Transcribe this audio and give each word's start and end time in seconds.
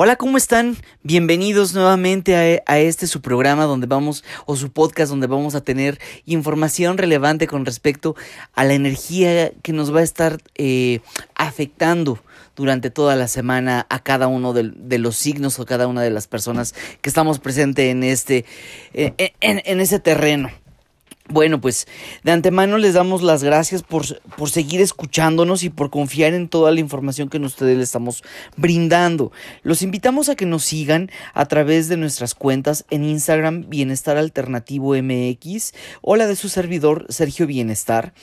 Hola, 0.00 0.14
¿cómo 0.14 0.36
están? 0.36 0.76
Bienvenidos 1.02 1.74
nuevamente 1.74 2.36
a, 2.36 2.72
a, 2.72 2.78
este 2.78 3.08
su 3.08 3.20
programa 3.20 3.64
donde 3.64 3.88
vamos, 3.88 4.22
o 4.46 4.54
su 4.54 4.70
podcast 4.70 5.10
donde 5.10 5.26
vamos 5.26 5.56
a 5.56 5.60
tener 5.60 5.98
información 6.24 6.98
relevante 6.98 7.48
con 7.48 7.66
respecto 7.66 8.14
a 8.54 8.62
la 8.62 8.74
energía 8.74 9.50
que 9.60 9.72
nos 9.72 9.92
va 9.92 9.98
a 9.98 10.04
estar 10.04 10.38
eh, 10.54 11.00
afectando 11.34 12.20
durante 12.54 12.90
toda 12.90 13.16
la 13.16 13.26
semana 13.26 13.88
a 13.90 13.98
cada 13.98 14.28
uno 14.28 14.52
de, 14.52 14.98
los 14.98 15.16
signos 15.16 15.58
o 15.58 15.66
cada 15.66 15.88
una 15.88 16.02
de 16.02 16.10
las 16.10 16.28
personas 16.28 16.76
que 17.00 17.08
estamos 17.10 17.40
presentes 17.40 17.86
en 17.86 18.04
este, 18.04 18.44
en, 18.92 19.16
en, 19.40 19.62
en 19.64 19.80
ese 19.80 19.98
terreno. 19.98 20.48
Bueno, 21.30 21.60
pues 21.60 21.86
de 22.22 22.32
antemano 22.32 22.78
les 22.78 22.94
damos 22.94 23.22
las 23.22 23.44
gracias 23.44 23.82
por, 23.82 24.18
por, 24.36 24.48
seguir 24.48 24.80
escuchándonos 24.80 25.62
y 25.62 25.68
por 25.68 25.90
confiar 25.90 26.32
en 26.32 26.48
toda 26.48 26.70
la 26.70 26.80
información 26.80 27.28
que 27.28 27.36
ustedes 27.36 27.76
les 27.76 27.88
estamos 27.88 28.22
brindando. 28.56 29.30
Los 29.62 29.82
invitamos 29.82 30.30
a 30.30 30.36
que 30.36 30.46
nos 30.46 30.64
sigan 30.64 31.10
a 31.34 31.44
través 31.44 31.88
de 31.88 31.98
nuestras 31.98 32.34
cuentas 32.34 32.86
en 32.88 33.04
Instagram 33.04 33.68
Bienestar 33.68 34.16
Alternativo 34.16 34.94
MX 34.94 35.74
o 36.00 36.16
la 36.16 36.26
de 36.26 36.34
su 36.34 36.48
servidor 36.48 37.04
Sergio 37.10 37.46
Bienestar, 37.46 38.14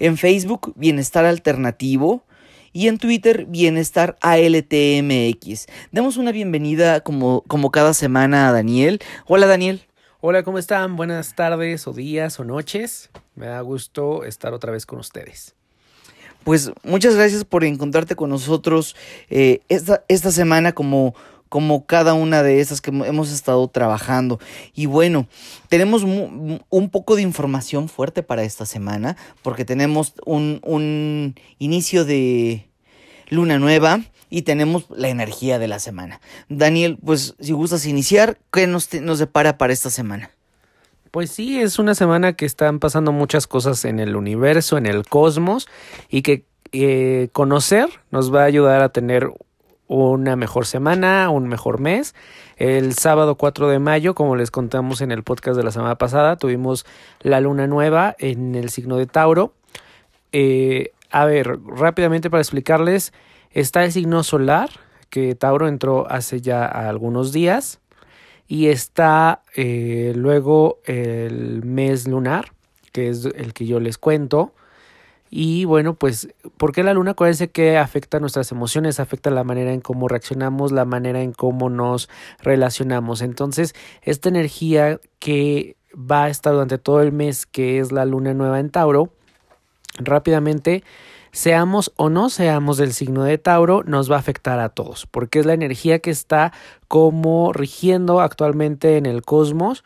en 0.00 0.16
Facebook 0.16 0.72
Bienestar 0.74 1.26
Alternativo 1.26 2.24
y 2.72 2.88
en 2.88 2.98
Twitter 2.98 3.46
Bienestar 3.46 4.16
ALTMX. 4.22 5.66
Demos 5.92 6.16
una 6.16 6.32
bienvenida 6.32 7.00
como, 7.00 7.42
como 7.46 7.70
cada 7.70 7.94
semana 7.94 8.48
a 8.48 8.52
Daniel. 8.52 9.00
Hola 9.26 9.46
Daniel. 9.46 9.89
Hola, 10.22 10.42
¿cómo 10.42 10.58
están? 10.58 10.96
Buenas 10.96 11.34
tardes 11.34 11.86
o 11.86 11.94
días 11.94 12.38
o 12.38 12.44
noches. 12.44 13.08
Me 13.36 13.46
da 13.46 13.62
gusto 13.62 14.24
estar 14.24 14.52
otra 14.52 14.70
vez 14.70 14.84
con 14.84 14.98
ustedes. 14.98 15.54
Pues 16.44 16.72
muchas 16.82 17.16
gracias 17.16 17.46
por 17.46 17.64
encontrarte 17.64 18.16
con 18.16 18.28
nosotros 18.28 18.96
eh, 19.30 19.62
esta, 19.70 20.04
esta 20.08 20.30
semana 20.30 20.72
como, 20.72 21.14
como 21.48 21.86
cada 21.86 22.12
una 22.12 22.42
de 22.42 22.60
esas 22.60 22.82
que 22.82 22.90
hemos 22.90 23.32
estado 23.32 23.66
trabajando. 23.68 24.38
Y 24.74 24.84
bueno, 24.84 25.26
tenemos 25.70 26.02
un 26.02 26.90
poco 26.90 27.16
de 27.16 27.22
información 27.22 27.88
fuerte 27.88 28.22
para 28.22 28.42
esta 28.42 28.66
semana 28.66 29.16
porque 29.40 29.64
tenemos 29.64 30.12
un, 30.26 30.60
un 30.62 31.34
inicio 31.58 32.04
de 32.04 32.68
luna 33.30 33.58
nueva 33.58 34.02
y 34.30 34.42
tenemos 34.42 34.86
la 34.90 35.08
energía 35.08 35.58
de 35.58 35.68
la 35.68 35.78
semana. 35.78 36.20
Daniel, 36.48 36.98
pues 37.04 37.34
si 37.40 37.52
gustas 37.52 37.84
iniciar, 37.84 38.38
¿qué 38.52 38.66
nos, 38.66 38.92
nos 38.94 39.18
depara 39.18 39.58
para 39.58 39.72
esta 39.72 39.90
semana? 39.90 40.30
Pues 41.10 41.30
sí, 41.30 41.60
es 41.60 41.80
una 41.80 41.96
semana 41.96 42.34
que 42.34 42.46
están 42.46 42.78
pasando 42.78 43.10
muchas 43.10 43.48
cosas 43.48 43.84
en 43.84 43.98
el 43.98 44.14
universo, 44.14 44.78
en 44.78 44.86
el 44.86 45.04
cosmos, 45.04 45.68
y 46.08 46.22
que 46.22 46.44
eh, 46.72 47.28
conocer 47.32 47.88
nos 48.12 48.32
va 48.32 48.42
a 48.42 48.44
ayudar 48.44 48.80
a 48.80 48.90
tener 48.90 49.28
una 49.88 50.36
mejor 50.36 50.66
semana, 50.66 51.28
un 51.30 51.48
mejor 51.48 51.80
mes. 51.80 52.14
El 52.56 52.94
sábado 52.94 53.34
4 53.34 53.68
de 53.68 53.80
mayo, 53.80 54.14
como 54.14 54.36
les 54.36 54.52
contamos 54.52 55.00
en 55.00 55.10
el 55.10 55.24
podcast 55.24 55.56
de 55.56 55.64
la 55.64 55.72
semana 55.72 55.96
pasada, 55.96 56.36
tuvimos 56.36 56.86
la 57.22 57.40
luna 57.40 57.66
nueva 57.66 58.14
en 58.20 58.54
el 58.54 58.70
signo 58.70 58.98
de 58.98 59.06
Tauro. 59.06 59.52
Eh, 60.30 60.92
a 61.10 61.24
ver, 61.24 61.58
rápidamente 61.66 62.30
para 62.30 62.40
explicarles, 62.40 63.12
Está 63.52 63.84
el 63.84 63.92
signo 63.92 64.22
solar, 64.22 64.70
que 65.10 65.34
Tauro 65.34 65.66
entró 65.66 66.10
hace 66.10 66.40
ya 66.40 66.64
algunos 66.64 67.32
días. 67.32 67.80
Y 68.46 68.66
está 68.68 69.42
eh, 69.54 70.12
luego 70.16 70.78
el 70.84 71.64
mes 71.64 72.08
lunar, 72.08 72.52
que 72.92 73.08
es 73.08 73.24
el 73.24 73.52
que 73.52 73.66
yo 73.66 73.80
les 73.80 73.98
cuento. 73.98 74.52
Y 75.30 75.64
bueno, 75.64 75.94
pues, 75.94 76.28
¿por 76.56 76.72
qué 76.72 76.82
la 76.82 76.92
luna? 76.92 77.12
Acuérdense 77.12 77.50
que 77.50 77.78
afecta 77.78 78.18
nuestras 78.18 78.50
emociones, 78.50 78.98
afecta 78.98 79.30
la 79.30 79.44
manera 79.44 79.72
en 79.72 79.80
cómo 79.80 80.08
reaccionamos, 80.08 80.72
la 80.72 80.84
manera 80.84 81.22
en 81.22 81.32
cómo 81.32 81.70
nos 81.70 82.08
relacionamos. 82.42 83.22
Entonces, 83.22 83.74
esta 84.02 84.28
energía 84.28 84.98
que 85.20 85.76
va 85.94 86.24
a 86.24 86.30
estar 86.30 86.52
durante 86.52 86.78
todo 86.78 87.00
el 87.02 87.12
mes, 87.12 87.46
que 87.46 87.78
es 87.78 87.92
la 87.92 88.04
luna 88.04 88.34
nueva 88.34 88.58
en 88.58 88.70
Tauro, 88.70 89.12
rápidamente 89.98 90.82
seamos 91.32 91.92
o 91.96 92.10
no 92.10 92.30
seamos 92.30 92.76
del 92.76 92.92
signo 92.92 93.24
de 93.24 93.38
Tauro, 93.38 93.82
nos 93.84 94.10
va 94.10 94.16
a 94.16 94.20
afectar 94.20 94.58
a 94.58 94.70
todos, 94.70 95.06
porque 95.06 95.40
es 95.40 95.46
la 95.46 95.54
energía 95.54 96.00
que 96.00 96.10
está 96.10 96.52
como 96.88 97.52
rigiendo 97.52 98.20
actualmente 98.20 98.96
en 98.96 99.06
el 99.06 99.22
cosmos 99.22 99.84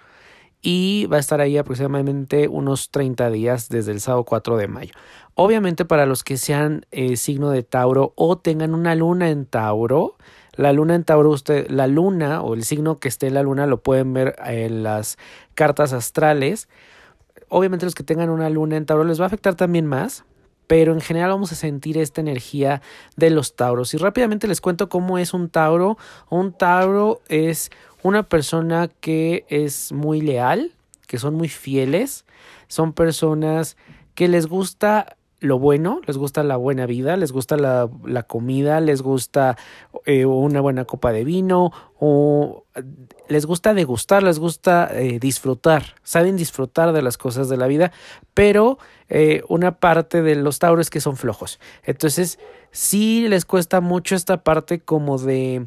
y 0.62 1.06
va 1.06 1.19
a 1.19 1.21
estar 1.21 1.43
ahí 1.43 1.59
aproximadamente 1.59 2.49
unos 2.49 2.91
30 2.91 3.31
días 3.31 3.69
desde 3.69 3.93
el 3.93 4.00
sábado 4.00 4.25
4 4.25 4.56
de 4.56 4.66
mayo. 4.66 4.94
Obviamente 5.34 5.84
para 5.84 6.06
los 6.06 6.25
que 6.25 6.38
sean 6.38 6.87
eh, 6.91 7.16
signo 7.16 7.50
de 7.50 7.62
Tauro 7.62 8.15
o 8.16 8.38
tengan 8.38 8.75
una 8.75 8.94
luna 8.94 9.28
en 9.28 9.44
Tauro, 9.44 10.16
la 10.56 10.72
luna 10.72 10.94
en 10.94 11.04
Tauro, 11.04 11.31
usted, 11.31 11.69
la 11.69 11.87
luna 11.87 12.41
o 12.41 12.54
el 12.54 12.65
signo 12.65 12.99
que 12.99 13.09
esté 13.09 13.27
en 13.27 13.34
la 13.34 13.43
luna 13.43 13.66
lo 13.66 13.83
pueden 13.83 14.15
ver 14.15 14.37
en 14.44 14.83
las 14.84 15.19
cartas 15.54 15.93
astrales. 15.93 16.69
Obviamente 17.49 17.84
los 17.84 17.94
que 17.94 18.04
tengan 18.04 18.31
una 18.31 18.49
luna 18.49 18.77
en 18.77 18.87
Tauro 18.87 19.04
les 19.04 19.21
va 19.21 19.25
a 19.25 19.27
afectar 19.27 19.56
también 19.56 19.84
más, 19.87 20.25
pero 20.67 20.93
en 20.93 21.01
general 21.01 21.31
vamos 21.31 21.53
a 21.53 21.57
sentir 21.57 21.99
esta 21.99 22.21
energía 22.21 22.83
de 23.17 23.31
los 23.31 23.57
tauros. 23.57 23.95
Y 23.95 23.99
rápidamente 23.99 24.49
les 24.49 24.61
cuento 24.61 24.89
cómo 24.89 25.19
es 25.19 25.35
un 25.35 25.49
tauro. 25.49 25.99
Un 26.31 26.53
tauro 26.53 27.21
es 27.29 27.71
una 28.03 28.23
persona 28.23 28.89
que 29.01 29.45
es 29.49 29.93
muy 29.93 30.21
leal, 30.21 30.73
que 31.07 31.19
son 31.19 31.35
muy 31.35 31.49
fieles, 31.49 32.25
son 32.69 32.93
personas 32.93 33.77
que 34.15 34.29
les 34.29 34.47
gusta 34.47 35.17
lo 35.41 35.59
bueno, 35.59 36.01
les 36.07 36.17
gusta 36.17 36.43
la 36.43 36.57
buena 36.57 36.87
vida, 36.87 37.17
les 37.17 37.31
gusta 37.31 37.57
la, 37.57 38.23
comida, 38.23 38.81
les 38.81 39.03
gusta 39.03 39.59
eh, 40.07 40.25
una 40.25 40.61
buena 40.61 40.87
copa 40.87 41.13
de 41.13 41.25
vino 41.25 41.71
o 42.01 42.65
les 43.29 43.47
gusta 43.47 43.75
degustar, 43.75 44.23
les 44.23 44.39
gusta 44.39 44.91
eh, 44.93 45.19
disfrutar, 45.19 45.95
saben 46.03 46.37
disfrutar 46.37 46.93
de 46.93 47.03
las 47.03 47.17
cosas 47.17 47.49
de 47.49 47.57
la 47.57 47.67
vida, 47.67 47.93
pero 48.35 48.79
eh, 49.09 49.43
una 49.49 49.79
parte 49.79 50.23
de 50.23 50.35
los 50.35 50.59
tauros 50.59 50.91
que 50.91 51.01
son 51.01 51.17
flojos. 51.17 51.59
Entonces, 51.84 52.39
sí 52.71 53.27
les 53.29 53.45
cuesta 53.45 53.81
mucho 53.81 54.15
esta 54.15 54.43
parte 54.43 54.81
como 54.81 55.19
de 55.19 55.67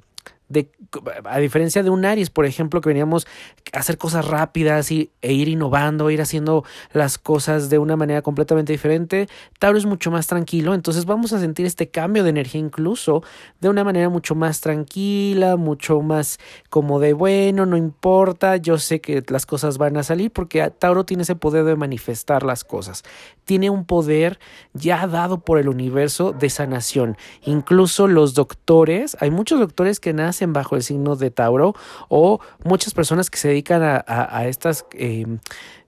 a 1.26 1.40
diferencia 1.40 1.84
de 1.84 1.90
un 1.90 2.06
Aries, 2.06 2.30
por 2.30 2.46
ejemplo, 2.46 2.80
que 2.80 2.90
veníamos 2.90 3.28
a 3.74 3.80
hacer 3.80 3.98
cosas 3.98 4.26
rápidas 4.26 4.92
y, 4.92 5.12
e 5.22 5.34
ir 5.34 5.50
innovando, 5.50 6.10
ir 6.10 6.22
haciendo 6.22 6.64
las 6.94 7.18
cosas 7.18 7.70
de 7.70 7.80
una 7.80 7.98
manera 7.98 8.22
completamente 8.22 8.72
diferente, 8.72 9.28
Tauro 9.60 9.78
es 9.78 9.86
mucho 9.86 10.10
más 10.10 10.28
tranquilo, 10.28 10.74
entonces 10.74 11.06
vamos 11.06 11.34
a 11.34 11.40
sentir 11.40 11.66
este 11.66 11.90
cambio 11.90 12.24
de 12.24 12.30
energía 12.30 12.62
incluso 12.62 13.24
de 13.60 13.68
una 13.70 13.84
manera 13.84 14.08
mucho 14.10 14.36
más 14.36 14.62
tranquila, 14.62 15.58
mucho 15.58 16.02
más 16.02 16.40
como 16.70 17.00
de 17.00 17.14
bueno, 17.14 17.66
no 17.66 17.76
importa, 17.76 18.56
yo 18.56 18.78
sé 18.78 19.02
que 19.02 19.24
las 19.28 19.46
cosas 19.46 19.78
van 19.78 19.98
a 19.98 20.04
salir 20.04 20.32
porque 20.32 20.72
Tauro 20.80 21.04
tiene 21.04 21.24
ese 21.24 21.36
poder 21.36 21.66
de 21.66 21.76
manifestar 21.76 22.44
las 22.44 22.64
cosas, 22.64 23.04
tiene 23.44 23.70
un 23.70 23.86
poder 23.86 24.40
ya 24.74 25.08
dado 25.08 25.40
por 25.40 25.60
el 25.60 25.68
universo 25.68 26.32
de 26.32 26.50
sanación, 26.50 27.18
incluso 27.44 28.08
los 28.08 28.34
doctores, 28.34 29.18
hay 29.20 29.30
muchos 29.30 29.60
doctores 29.60 30.00
que 30.00 30.14
nacen 30.14 30.37
bajo 30.46 30.76
el 30.76 30.84
signo 30.84 31.16
de 31.16 31.32
Tauro 31.32 31.74
o 32.10 32.40
muchas 32.64 32.94
personas 32.94 33.30
que 33.30 33.38
se 33.38 33.50
dedican 33.50 33.82
a, 33.84 34.48
estas 34.48 34.86
eh, 34.94 35.26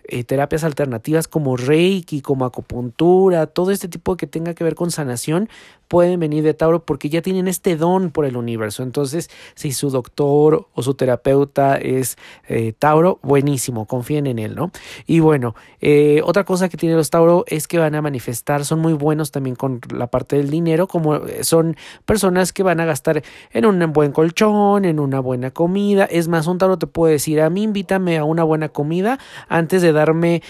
eh, 0.10 0.24
terapias 0.24 0.64
alternativas 0.64 1.28
como 1.28 1.58
Reiki, 1.58 2.22
como 2.22 2.46
acupuntura, 2.46 3.48
todo 3.48 3.72
este 3.72 3.88
tipo 3.88 4.18
que 4.18 4.28
tenga 4.28 4.54
que 4.54 4.64
ver 4.64 4.76
con 4.76 4.92
sanación, 4.92 5.50
pueden 5.90 6.20
venir 6.20 6.44
de 6.44 6.54
Tauro 6.54 6.86
porque 6.86 7.10
ya 7.10 7.22
tienen 7.22 7.48
este 7.48 7.76
don 7.76 8.12
por 8.12 8.26
el 8.26 8.38
universo. 8.38 8.84
Entonces, 8.84 9.30
si 9.56 9.72
su 9.72 9.90
doctor 9.90 10.68
o 10.74 10.84
su 10.84 10.94
terapeuta 10.94 11.78
es 11.78 12.18
eh, 12.48 12.74
Tauro, 12.78 13.20
buenísimo, 13.24 13.86
confíen 13.88 14.28
en 14.28 14.40
él, 14.40 14.56
¿no? 14.56 14.72
Y 15.08 15.20
bueno, 15.20 15.56
eh, 15.82 16.22
otra 16.24 16.44
cosa 16.44 16.70
que 16.70 16.78
tienen 16.78 16.96
los 16.96 17.10
Tauro 17.10 17.44
es 17.48 17.68
que 17.68 17.80
van 17.80 17.96
a 17.96 18.02
manifestar, 18.02 18.66
son 18.66 18.80
muy 18.80 18.94
buenos 18.94 19.32
también 19.32 19.56
con 19.56 19.82
la 19.92 20.08
parte 20.08 20.38
del 20.38 20.52
dinero, 20.52 20.88
como 20.88 21.22
son 21.42 21.76
personas 22.06 22.54
que 22.54 22.62
van 22.62 22.80
a 22.80 22.86
gastar 22.86 23.24
en 23.52 23.66
un 23.66 23.92
buen 23.92 24.12
colchón, 24.12 24.86
en 24.86 25.00
una 25.00 25.20
buena 25.20 25.50
comida. 25.52 26.06
Es 26.06 26.28
más, 26.28 26.46
un 26.46 26.60
Tauro 26.60 26.78
te 26.78 26.88
puede 26.88 27.14
decir, 27.14 27.42
a 27.42 27.50
mí 27.50 27.64
invítame 27.64 28.20
a 28.20 28.24
una 28.24 28.44
buena 28.44 28.70
comida 28.70 29.18
antes 29.48 29.82
de 29.82 29.92
darme 30.00 30.42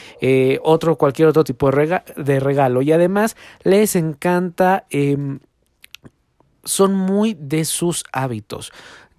otro, 0.63 0.98
cualquier 0.98 1.28
otro 1.28 1.44
tipo 1.44 1.69
de, 1.72 2.40
regalo. 2.40 2.81
Y 2.81 2.92
además 2.92 3.36
les 3.63 3.96
encanta... 3.96 4.86
Eh, 4.90 5.40
son 6.63 6.94
muy 6.94 7.36
de 7.40 7.66
sus 7.66 8.04
hábitos. 8.12 8.72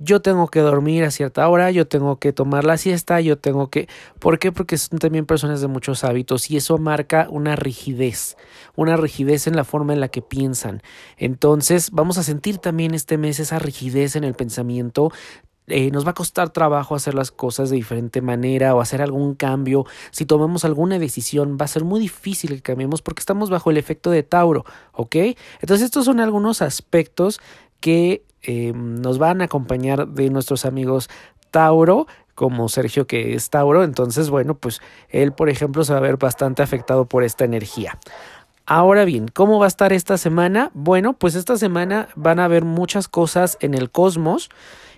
Yo 0.03 0.23
tengo 0.23 0.49
que 0.49 0.61
dormir 0.61 1.05
a 1.05 1.11
cierta 1.11 1.47
hora, 1.47 1.71
yo 1.71 1.87
tengo 1.87 2.19
que 2.19 2.33
tomar 2.33 2.65
la 2.65 2.79
siesta, 2.79 3.21
yo 3.21 3.37
tengo 3.37 3.69
que... 3.69 3.87
¿Por 4.19 4.39
qué? 4.39 4.51
Porque 4.51 4.79
son 4.79 4.99
también 4.99 5.27
personas 5.27 5.61
de 5.61 5.69
muchos 5.69 6.05
hábitos 6.05 6.51
y 6.51 6.57
eso 6.57 6.79
marca 6.79 7.27
una 7.29 7.55
rigidez, 7.55 8.39
una 8.77 8.97
rigidez 8.97 9.47
en 9.47 9.57
la 9.57 9.65
forma 9.65 9.93
en 9.93 10.01
la 10.01 10.09
que 10.09 10.23
piensan. 10.23 10.83
Entonces 11.19 11.91
vamos 11.91 12.17
a 12.17 12.23
sentir 12.23 12.57
también 12.57 12.95
este 12.95 13.19
mes 13.19 13.41
esa 13.41 13.59
rigidez 13.59 14.17
en 14.17 14.25
el 14.25 14.33
pensamiento, 14.33 15.13
eh, 15.71 15.91
nos 15.91 16.07
va 16.07 16.11
a 16.11 16.15
costar 16.15 16.51
trabajo 16.51 16.95
hacer 16.95 17.15
las 17.15 17.31
cosas 17.31 17.71
de 17.71 17.77
diferente 17.77 18.21
manera 18.21 18.75
o 18.75 18.81
hacer 18.81 19.03
algún 19.03 19.35
cambio. 19.35 19.87
Si 20.11 20.27
tomamos 20.27 20.65
alguna 20.65 20.99
decisión, 20.99 21.57
va 21.61 21.65
a 21.65 21.69
ser 21.69 21.85
muy 21.85 22.01
difícil 22.01 22.51
que 22.51 22.63
cambiemos 22.63 23.03
porque 23.03 23.21
estamos 23.21 23.51
bajo 23.51 23.71
el 23.71 23.77
efecto 23.77 24.11
de 24.11 24.23
Tauro, 24.23 24.65
¿ok? 24.93 25.17
Entonces 25.61 25.83
estos 25.83 26.05
son 26.05 26.21
algunos 26.21 26.63
aspectos 26.63 27.41
que 27.81 28.25
eh, 28.43 28.73
nos 28.75 29.19
van 29.19 29.43
a 29.43 29.45
acompañar 29.45 30.09
de 30.09 30.31
nuestros 30.31 30.65
amigos 30.65 31.09
Tauro, 31.51 32.07
como 32.35 32.69
Sergio 32.69 33.07
que 33.07 33.35
es 33.35 33.51
Tauro, 33.51 33.85
entonces 33.85 34.31
bueno, 34.31 34.55
pues 34.55 34.81
él 35.11 35.33
por 35.33 35.51
ejemplo 35.51 35.85
se 35.85 35.93
va 35.93 35.99
a 35.99 36.03
ver 36.03 36.17
bastante 36.17 36.63
afectado 36.63 37.07
por 37.07 37.25
esta 37.25 37.45
energía. 37.45 37.99
Ahora 38.67 39.05
bien, 39.05 39.27
¿cómo 39.27 39.59
va 39.59 39.65
a 39.65 39.69
estar 39.69 39.93
esta 39.93 40.17
semana? 40.17 40.71
Bueno, 40.75 41.15
pues 41.15 41.35
esta 41.35 41.57
semana 41.57 42.09
van 42.15 42.39
a 42.39 42.45
haber 42.45 42.65
muchas 42.65 43.09
cosas 43.09 43.59
en 43.61 43.75
el 43.75 43.91
cosmos. 43.91 44.49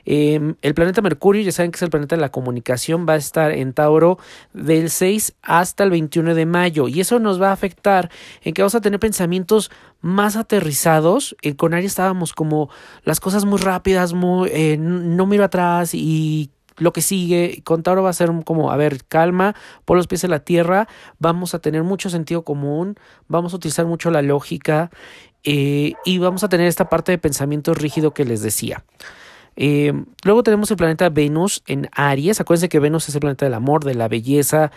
Em, 0.04 0.56
el 0.62 0.75
planeta 0.75 1.00
Mercurio, 1.00 1.43
ya 1.43 1.52
saben 1.52 1.70
que 1.70 1.76
es 1.76 1.82
el 1.82 1.90
planeta 1.90 2.16
de 2.16 2.22
la 2.22 2.31
comunicación, 2.31 3.06
va 3.08 3.14
a 3.14 3.16
estar 3.16 3.52
en 3.52 3.72
Tauro 3.72 4.19
del 4.52 4.90
6 4.90 5.34
hasta 5.43 5.84
el 5.84 5.90
21 5.90 6.34
de 6.34 6.46
mayo 6.46 6.88
y 6.88 7.00
eso 7.00 7.19
nos 7.19 7.40
va 7.40 7.50
a 7.50 7.52
afectar 7.52 8.10
en 8.43 8.54
que 8.54 8.62
vamos 8.62 8.75
a 8.75 8.81
tener 8.81 8.99
pensamientos 9.00 9.70
más 10.00 10.37
aterrizados. 10.37 11.37
Eh, 11.43 11.54
con 11.54 11.75
Aries 11.75 11.93
estábamos 11.93 12.32
como 12.32 12.70
las 13.04 13.20
cosas 13.20 13.44
muy 13.44 13.58
rápidas, 13.58 14.12
muy, 14.12 14.50
eh, 14.52 14.76
no 14.78 15.26
miro 15.26 15.44
atrás 15.44 15.94
y 15.94 16.50
lo 16.78 16.93
que 16.93 17.02
sigue. 17.02 17.62
Con 17.64 17.82
Tauro 17.82 18.02
va 18.02 18.10
a 18.10 18.14
ser 18.14 18.31
como, 18.44 18.70
a 18.72 18.76
ver, 18.76 19.04
calma, 19.04 19.54
por 19.84 19.96
los 19.96 20.06
pies 20.06 20.25
en 20.25 20.31
la 20.31 20.40
tierra, 20.40 20.88
vamos 21.19 21.54
a 21.54 21.60
tener 21.60 21.82
mucho 21.82 22.10
sentido 22.10 22.43
común, 22.43 22.96
vamos 23.28 23.52
a 23.52 23.56
utilizar 23.56 23.87
mucho 23.87 24.10
la 24.10 24.22
lógica 24.22 24.90
eh, 25.44 25.94
y 26.04 26.19
vamos 26.19 26.44
a 26.44 26.49
tener 26.49 26.66
esta 26.66 26.88
parte 26.88 27.12
de 27.12 27.19
pensamiento 27.19 27.75
rígido 27.75 28.14
que 28.14 28.25
les 28.25 28.43
decía. 28.43 28.84
Eh, 29.56 29.93
luego 30.25 30.43
tenemos 30.43 30.70
el 30.70 30.76
planeta 30.76 31.08
Venus 31.08 31.62
en 31.66 31.88
Aries. 31.93 32.40
Acuérdense 32.40 32.69
que 32.69 32.81
Venus 32.81 33.08
es 33.08 33.14
el 33.14 33.20
planeta 33.20 33.46
del 33.46 33.54
amor, 33.54 33.84
de 33.84 33.94
la 33.94 34.08
belleza, 34.08 34.72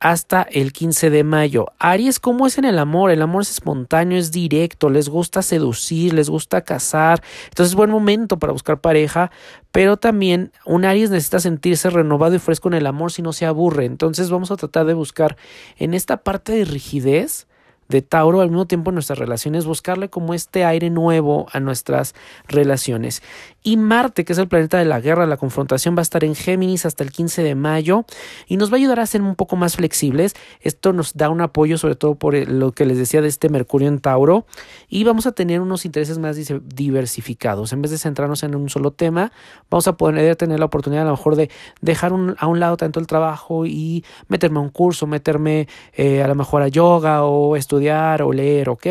hasta 0.00 0.42
el 0.42 0.72
15 0.72 1.10
de 1.10 1.24
mayo. 1.24 1.66
Aries, 1.78 2.20
¿cómo 2.20 2.46
es 2.46 2.58
en 2.58 2.64
el 2.64 2.78
amor? 2.78 3.10
El 3.10 3.22
amor 3.22 3.42
es 3.42 3.50
espontáneo, 3.50 4.16
es 4.18 4.30
directo, 4.30 4.90
les 4.90 5.08
gusta 5.08 5.42
seducir, 5.42 6.14
les 6.14 6.30
gusta 6.30 6.62
casar. 6.62 7.22
Entonces 7.48 7.72
es 7.72 7.76
buen 7.76 7.90
momento 7.90 8.38
para 8.38 8.52
buscar 8.52 8.80
pareja, 8.80 9.30
pero 9.72 9.96
también 9.96 10.52
un 10.64 10.84
Aries 10.84 11.10
necesita 11.10 11.40
sentirse 11.40 11.90
renovado 11.90 12.34
y 12.34 12.38
fresco 12.38 12.68
en 12.68 12.74
el 12.74 12.86
amor 12.86 13.10
si 13.10 13.22
no 13.22 13.32
se 13.32 13.46
aburre. 13.46 13.86
Entonces 13.86 14.30
vamos 14.30 14.50
a 14.50 14.56
tratar 14.56 14.86
de 14.86 14.94
buscar 14.94 15.36
en 15.78 15.94
esta 15.94 16.18
parte 16.18 16.52
de 16.52 16.64
rigidez 16.64 17.48
de 17.88 18.02
Tauro, 18.02 18.40
al 18.40 18.50
mismo 18.50 18.66
tiempo 18.66 18.90
en 18.90 18.94
nuestras 18.94 19.18
relaciones, 19.18 19.64
buscarle 19.64 20.10
como 20.10 20.34
este 20.34 20.64
aire 20.64 20.90
nuevo 20.90 21.46
a 21.52 21.60
nuestras 21.60 22.14
relaciones. 22.46 23.22
Y 23.64 23.76
Marte, 23.76 24.24
que 24.24 24.32
es 24.32 24.38
el 24.38 24.46
planeta 24.46 24.78
de 24.78 24.84
la 24.84 25.00
guerra, 25.00 25.26
la 25.26 25.36
confrontación, 25.36 25.96
va 25.96 26.00
a 26.00 26.02
estar 26.02 26.22
en 26.22 26.36
Géminis 26.36 26.86
hasta 26.86 27.02
el 27.02 27.10
15 27.10 27.42
de 27.42 27.56
mayo 27.56 28.04
y 28.46 28.56
nos 28.56 28.70
va 28.70 28.74
a 28.74 28.76
ayudar 28.76 29.00
a 29.00 29.06
ser 29.06 29.20
un 29.20 29.34
poco 29.34 29.56
más 29.56 29.76
flexibles. 29.76 30.34
Esto 30.60 30.92
nos 30.92 31.14
da 31.14 31.28
un 31.28 31.40
apoyo, 31.40 31.76
sobre 31.76 31.96
todo 31.96 32.14
por 32.14 32.36
lo 32.48 32.70
que 32.70 32.86
les 32.86 32.98
decía 32.98 33.20
de 33.20 33.26
este 33.26 33.48
Mercurio 33.48 33.88
en 33.88 33.98
Tauro, 33.98 34.46
y 34.88 35.02
vamos 35.02 35.26
a 35.26 35.32
tener 35.32 35.60
unos 35.60 35.84
intereses 35.84 36.18
más 36.18 36.38
diversificados. 36.66 37.72
En 37.72 37.82
vez 37.82 37.90
de 37.90 37.98
centrarnos 37.98 38.44
en 38.44 38.54
un 38.54 38.68
solo 38.68 38.92
tema, 38.92 39.32
vamos 39.68 39.88
a 39.88 39.96
poder 39.96 40.36
tener 40.36 40.60
la 40.60 40.66
oportunidad 40.66 41.02
a 41.02 41.06
lo 41.06 41.16
mejor 41.16 41.34
de 41.34 41.50
dejar 41.80 42.12
a 42.38 42.46
un 42.46 42.60
lado 42.60 42.76
tanto 42.76 43.00
el 43.00 43.08
trabajo 43.08 43.66
y 43.66 44.04
meterme 44.28 44.58
a 44.58 44.62
un 44.62 44.70
curso, 44.70 45.08
meterme 45.08 45.66
eh, 45.94 46.22
a 46.22 46.28
lo 46.28 46.36
mejor 46.36 46.62
a 46.62 46.68
yoga 46.68 47.24
o 47.24 47.56
estudiar 47.56 48.22
o 48.22 48.32
leer, 48.32 48.68
¿ok? 48.68 48.86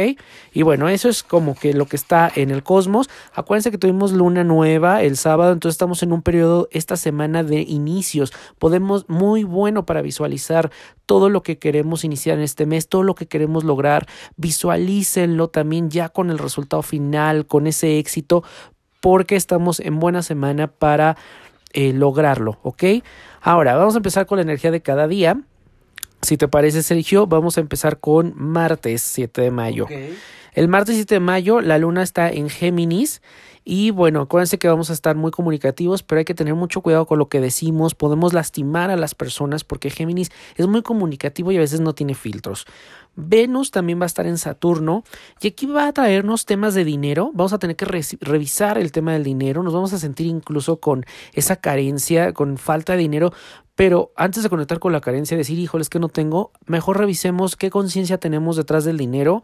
Y 0.51 0.63
bueno, 0.63 0.89
eso 0.89 1.07
es 1.07 1.23
como 1.23 1.55
que 1.55 1.73
lo 1.73 1.85
que 1.85 1.95
está 1.95 2.29
en 2.35 2.51
el 2.51 2.63
cosmos. 2.63 3.09
Acuérdense 3.33 3.71
que 3.71 3.77
tuvimos 3.77 4.11
luna 4.11 4.43
nueva 4.43 4.56
el 4.65 5.17
sábado, 5.17 5.53
entonces 5.53 5.75
estamos 5.75 6.03
en 6.03 6.13
un 6.13 6.21
periodo 6.21 6.67
esta 6.71 6.97
semana 6.97 7.43
de 7.43 7.61
inicios. 7.61 8.33
Podemos 8.59 9.07
muy 9.09 9.43
bueno 9.43 9.85
para 9.85 10.01
visualizar 10.01 10.71
todo 11.05 11.29
lo 11.29 11.43
que 11.43 11.57
queremos 11.57 12.03
iniciar 12.03 12.37
en 12.37 12.43
este 12.43 12.65
mes, 12.65 12.87
todo 12.87 13.03
lo 13.03 13.15
que 13.15 13.27
queremos 13.27 13.63
lograr. 13.63 14.07
Visualícenlo 14.35 15.49
también 15.49 15.89
ya 15.89 16.09
con 16.09 16.29
el 16.29 16.37
resultado 16.37 16.81
final, 16.81 17.45
con 17.45 17.67
ese 17.67 17.99
éxito, 17.99 18.43
porque 19.01 19.35
estamos 19.35 19.79
en 19.79 19.99
buena 19.99 20.23
semana 20.23 20.67
para 20.67 21.17
eh, 21.73 21.93
lograrlo, 21.93 22.59
¿ok? 22.63 22.83
Ahora, 23.41 23.75
vamos 23.75 23.93
a 23.95 23.97
empezar 23.97 24.25
con 24.25 24.37
la 24.37 24.41
energía 24.41 24.71
de 24.71 24.81
cada 24.81 25.07
día. 25.07 25.39
Si 26.21 26.37
te 26.37 26.47
parece, 26.47 26.83
Sergio, 26.83 27.27
vamos 27.27 27.57
a 27.57 27.61
empezar 27.61 27.99
con 27.99 28.33
martes 28.35 29.01
7 29.01 29.41
de 29.41 29.51
mayo. 29.51 29.87
El 30.53 30.67
martes 30.67 30.95
7 30.95 31.15
de 31.15 31.19
mayo 31.19 31.61
la 31.61 31.77
luna 31.77 32.01
está 32.01 32.29
en 32.29 32.49
Géminis 32.49 33.21
y 33.69 33.91
bueno, 33.91 34.21
acuérdense 34.21 34.57
que 34.57 34.69
vamos 34.69 34.89
a 34.89 34.93
estar 34.93 35.17
muy 35.17 35.29
comunicativos, 35.29 36.01
pero 36.01 36.19
hay 36.19 36.23
que 36.23 36.33
tener 36.33 36.55
mucho 36.55 36.79
cuidado 36.79 37.05
con 37.05 37.19
lo 37.19 37.27
que 37.27 37.41
decimos. 37.41 37.95
Podemos 37.95 38.31
lastimar 38.31 38.91
a 38.91 38.95
las 38.95 39.13
personas 39.13 39.65
porque 39.65 39.89
Géminis 39.89 40.31
es 40.55 40.67
muy 40.67 40.83
comunicativo 40.83 41.51
y 41.51 41.57
a 41.57 41.59
veces 41.59 41.81
no 41.81 41.93
tiene 41.93 42.15
filtros. 42.15 42.65
Venus 43.17 43.71
también 43.71 43.99
va 43.99 44.03
a 44.03 44.05
estar 44.05 44.25
en 44.25 44.37
Saturno 44.37 45.03
y 45.41 45.47
aquí 45.47 45.65
va 45.65 45.89
a 45.89 45.91
traernos 45.91 46.45
temas 46.45 46.75
de 46.75 46.85
dinero. 46.85 47.31
Vamos 47.33 47.51
a 47.51 47.59
tener 47.59 47.75
que 47.75 47.83
revisar 48.21 48.77
el 48.77 48.93
tema 48.93 49.11
del 49.11 49.25
dinero. 49.25 49.61
Nos 49.63 49.73
vamos 49.73 49.91
a 49.91 49.99
sentir 49.99 50.27
incluso 50.27 50.79
con 50.79 51.03
esa 51.33 51.57
carencia, 51.57 52.31
con 52.31 52.57
falta 52.57 52.93
de 52.93 52.99
dinero. 52.99 53.33
Pero 53.75 54.13
antes 54.15 54.43
de 54.43 54.49
conectar 54.49 54.79
con 54.79 54.93
la 54.93 55.01
carencia, 55.01 55.35
decir, 55.35 55.59
híjole, 55.59 55.81
es 55.81 55.89
que 55.89 55.99
no 55.99 56.07
tengo, 56.07 56.51
mejor 56.67 56.97
revisemos 56.97 57.57
qué 57.57 57.69
conciencia 57.69 58.17
tenemos 58.17 58.55
detrás 58.55 58.85
del 58.85 58.97
dinero 58.97 59.43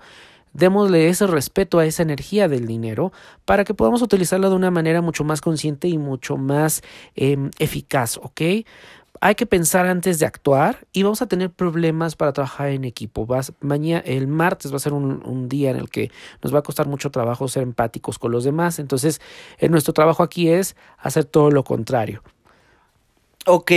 démosle 0.53 1.09
ese 1.09 1.27
respeto 1.27 1.79
a 1.79 1.85
esa 1.85 2.03
energía 2.03 2.47
del 2.47 2.67
dinero 2.67 3.11
para 3.45 3.63
que 3.63 3.73
podamos 3.73 4.01
utilizarla 4.01 4.49
de 4.49 4.55
una 4.55 4.71
manera 4.71 5.01
mucho 5.01 5.23
más 5.23 5.41
consciente 5.41 5.87
y 5.87 5.97
mucho 5.97 6.37
más 6.37 6.81
em, 7.15 7.51
eficaz, 7.59 8.17
¿ok? 8.17 8.41
Hay 9.21 9.35
que 9.35 9.45
pensar 9.45 9.85
antes 9.85 10.19
de 10.19 10.25
actuar 10.25 10.85
y 10.91 11.03
vamos 11.03 11.21
a 11.21 11.27
tener 11.27 11.49
problemas 11.49 12.15
para 12.15 12.33
trabajar 12.33 12.69
en 12.69 12.83
equipo. 12.83 13.25
mañana, 13.61 14.03
el 14.05 14.27
martes 14.27 14.71
va 14.71 14.77
a 14.77 14.79
ser 14.79 14.91
un, 14.91 15.25
un, 15.25 15.47
día 15.47 15.71
en 15.71 15.77
el 15.77 15.89
que 15.89 16.11
nos 16.41 16.53
va 16.53 16.59
a 16.59 16.61
costar 16.61 16.87
mucho 16.87 17.09
trabajo 17.09 17.47
ser 17.47 17.63
empáticos 17.63 18.19
con 18.19 18.33
los 18.33 18.43
demás. 18.43 18.79
Entonces, 18.79 19.21
eh, 19.59 19.69
nuestro 19.69 19.93
trabajo 19.93 20.23
aquí 20.23 20.49
es 20.49 20.75
hacer 20.97 21.23
todo 21.23 21.51
lo 21.51 21.63
contrario. 21.63 22.21
Ok, 23.45 23.71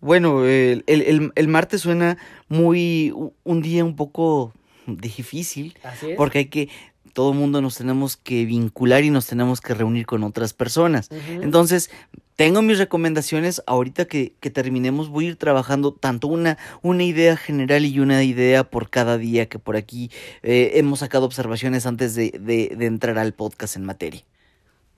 bueno, 0.00 0.44
el, 0.44 0.82
el, 0.86 1.32
el 1.34 1.48
martes 1.48 1.82
suena 1.82 2.16
muy 2.48 3.14
un 3.44 3.62
día 3.62 3.84
un 3.84 3.96
poco 3.96 4.54
difícil 5.00 5.76
porque 6.16 6.38
hay 6.38 6.46
que 6.46 6.68
todo 7.12 7.32
el 7.32 7.38
mundo 7.38 7.62
nos 7.62 7.76
tenemos 7.76 8.18
que 8.18 8.44
vincular 8.44 9.02
y 9.02 9.08
nos 9.10 9.26
tenemos 9.26 9.62
que 9.62 9.72
reunir 9.72 10.04
con 10.04 10.22
otras 10.22 10.52
personas. 10.52 11.08
Entonces, 11.40 11.90
tengo 12.36 12.60
mis 12.60 12.76
recomendaciones. 12.76 13.62
Ahorita 13.66 14.04
que, 14.04 14.34
que, 14.38 14.50
terminemos, 14.50 15.08
voy 15.08 15.24
a 15.24 15.28
ir 15.28 15.36
trabajando 15.36 15.92
tanto 15.92 16.28
una, 16.28 16.58
una 16.82 17.04
idea 17.04 17.38
general 17.38 17.86
y 17.86 18.00
una 18.00 18.22
idea 18.22 18.64
por 18.64 18.90
cada 18.90 19.16
día 19.16 19.46
que 19.46 19.58
por 19.58 19.76
aquí 19.76 20.10
eh, 20.42 20.72
hemos 20.74 20.98
sacado 20.98 21.24
observaciones 21.24 21.86
antes 21.86 22.14
de, 22.14 22.38
de, 22.38 22.74
de 22.76 22.86
entrar 22.86 23.16
al 23.16 23.32
podcast 23.32 23.76
en 23.76 23.86
materia. 23.86 24.22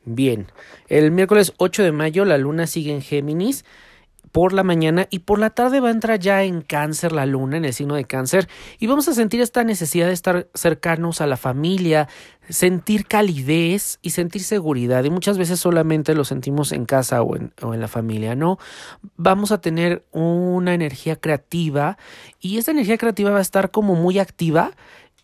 Bien, 0.04 0.46
el 0.88 1.12
miércoles 1.12 1.52
8 1.58 1.84
de 1.84 1.92
mayo 1.92 2.24
la 2.24 2.38
luna 2.38 2.66
sigue 2.66 2.92
en 2.92 3.02
Géminis 3.02 3.64
por 4.32 4.52
la 4.52 4.62
mañana 4.62 5.06
y 5.10 5.20
por 5.20 5.38
la 5.38 5.50
tarde 5.50 5.80
va 5.80 5.88
a 5.88 5.92
entrar 5.92 6.18
ya 6.18 6.42
en 6.44 6.62
cáncer 6.62 7.12
la 7.12 7.26
luna, 7.26 7.56
en 7.56 7.64
el 7.64 7.72
signo 7.72 7.94
de 7.94 8.04
cáncer, 8.04 8.48
y 8.78 8.86
vamos 8.86 9.08
a 9.08 9.14
sentir 9.14 9.40
esta 9.40 9.64
necesidad 9.64 10.06
de 10.06 10.12
estar 10.12 10.48
cercanos 10.54 11.20
a 11.20 11.26
la 11.26 11.36
familia, 11.36 12.08
sentir 12.48 13.06
calidez 13.06 13.98
y 14.02 14.10
sentir 14.10 14.42
seguridad. 14.42 15.04
Y 15.04 15.10
muchas 15.10 15.38
veces 15.38 15.60
solamente 15.60 16.14
lo 16.14 16.24
sentimos 16.24 16.72
en 16.72 16.84
casa 16.84 17.22
o 17.22 17.36
en, 17.36 17.52
o 17.62 17.74
en 17.74 17.80
la 17.80 17.88
familia, 17.88 18.34
¿no? 18.34 18.58
Vamos 19.16 19.52
a 19.52 19.60
tener 19.60 20.04
una 20.12 20.74
energía 20.74 21.16
creativa 21.16 21.98
y 22.40 22.58
esa 22.58 22.70
energía 22.70 22.98
creativa 22.98 23.30
va 23.30 23.38
a 23.38 23.42
estar 23.42 23.70
como 23.70 23.94
muy 23.94 24.18
activa 24.18 24.72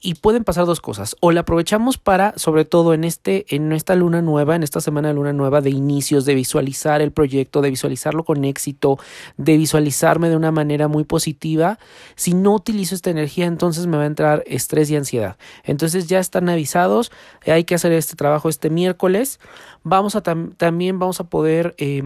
y 0.04 0.16
pueden 0.16 0.44
pasar 0.44 0.66
dos 0.66 0.82
cosas. 0.82 1.16
O 1.20 1.32
la 1.32 1.40
aprovechamos 1.40 1.96
para, 1.96 2.34
sobre 2.36 2.66
todo 2.66 2.92
en 2.92 3.04
este, 3.04 3.46
en 3.48 3.72
esta 3.72 3.94
luna 3.94 4.20
nueva, 4.20 4.54
en 4.54 4.62
esta 4.62 4.82
semana 4.82 5.08
de 5.08 5.14
luna 5.14 5.32
nueva, 5.32 5.62
de 5.62 5.70
inicios, 5.70 6.26
de 6.26 6.34
visualizar 6.34 7.00
el 7.00 7.10
proyecto, 7.10 7.62
de 7.62 7.70
visualizarlo 7.70 8.22
con 8.22 8.44
éxito, 8.44 8.98
de 9.38 9.56
visualizarme 9.56 10.28
de 10.28 10.36
una 10.36 10.52
manera 10.52 10.88
muy 10.88 11.04
positiva. 11.04 11.78
Si 12.16 12.34
no 12.34 12.54
utilizo 12.54 12.94
esta 12.94 13.08
energía, 13.08 13.46
entonces 13.46 13.86
me 13.86 13.96
va 13.96 14.02
a 14.02 14.06
entrar 14.06 14.44
estrés 14.46 14.90
y 14.90 14.96
ansiedad. 14.96 15.38
Entonces 15.64 16.06
ya 16.06 16.18
están 16.18 16.50
avisados, 16.50 17.10
hay 17.46 17.64
que 17.64 17.74
hacer 17.74 17.92
este 17.92 18.14
trabajo 18.14 18.50
este 18.50 18.68
miércoles. 18.68 19.40
Vamos 19.84 20.16
a 20.16 20.22
también 20.22 20.98
vamos 20.98 21.20
a 21.20 21.24
poder 21.24 21.74
eh, 21.78 22.02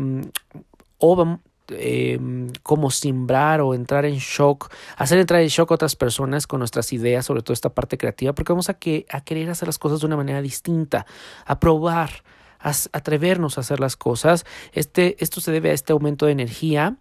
o 0.99 1.38
eh, 1.71 2.19
como 2.63 2.91
simbrar 2.91 3.61
o 3.61 3.75
entrar 3.75 4.05
en 4.05 4.17
shock, 4.17 4.73
hacer 4.97 5.19
entrar 5.19 5.41
en 5.41 5.49
shock 5.49 5.71
a 5.71 5.75
otras 5.75 5.97
personas 5.97 6.47
con 6.47 6.59
nuestras 6.61 6.93
ideas, 6.93 7.27
sobre 7.27 7.43
todo 7.43 7.53
esta 7.53 7.71
parte 7.71 7.99
creativa, 7.99 8.33
porque 8.33 8.53
vamos 8.53 8.69
a, 8.69 8.75
que, 8.75 9.07
a 9.11 9.23
querer 9.23 9.51
hacer 9.51 9.69
las 9.69 9.79
cosas 9.79 10.01
de 10.01 10.07
una 10.07 10.17
manera 10.17 10.43
distinta, 10.43 11.07
a 11.45 11.61
probar, 11.61 12.11
a 12.61 12.73
atrevernos 12.93 13.59
a 13.59 13.61
hacer 13.61 13.81
las 13.81 13.97
cosas. 13.97 14.45
Este, 14.73 15.17
esto 15.23 15.41
se 15.41 15.53
debe 15.53 15.71
a 15.71 15.75
este 15.75 15.93
aumento 15.93 16.27
de 16.27 16.33
energía. 16.33 16.97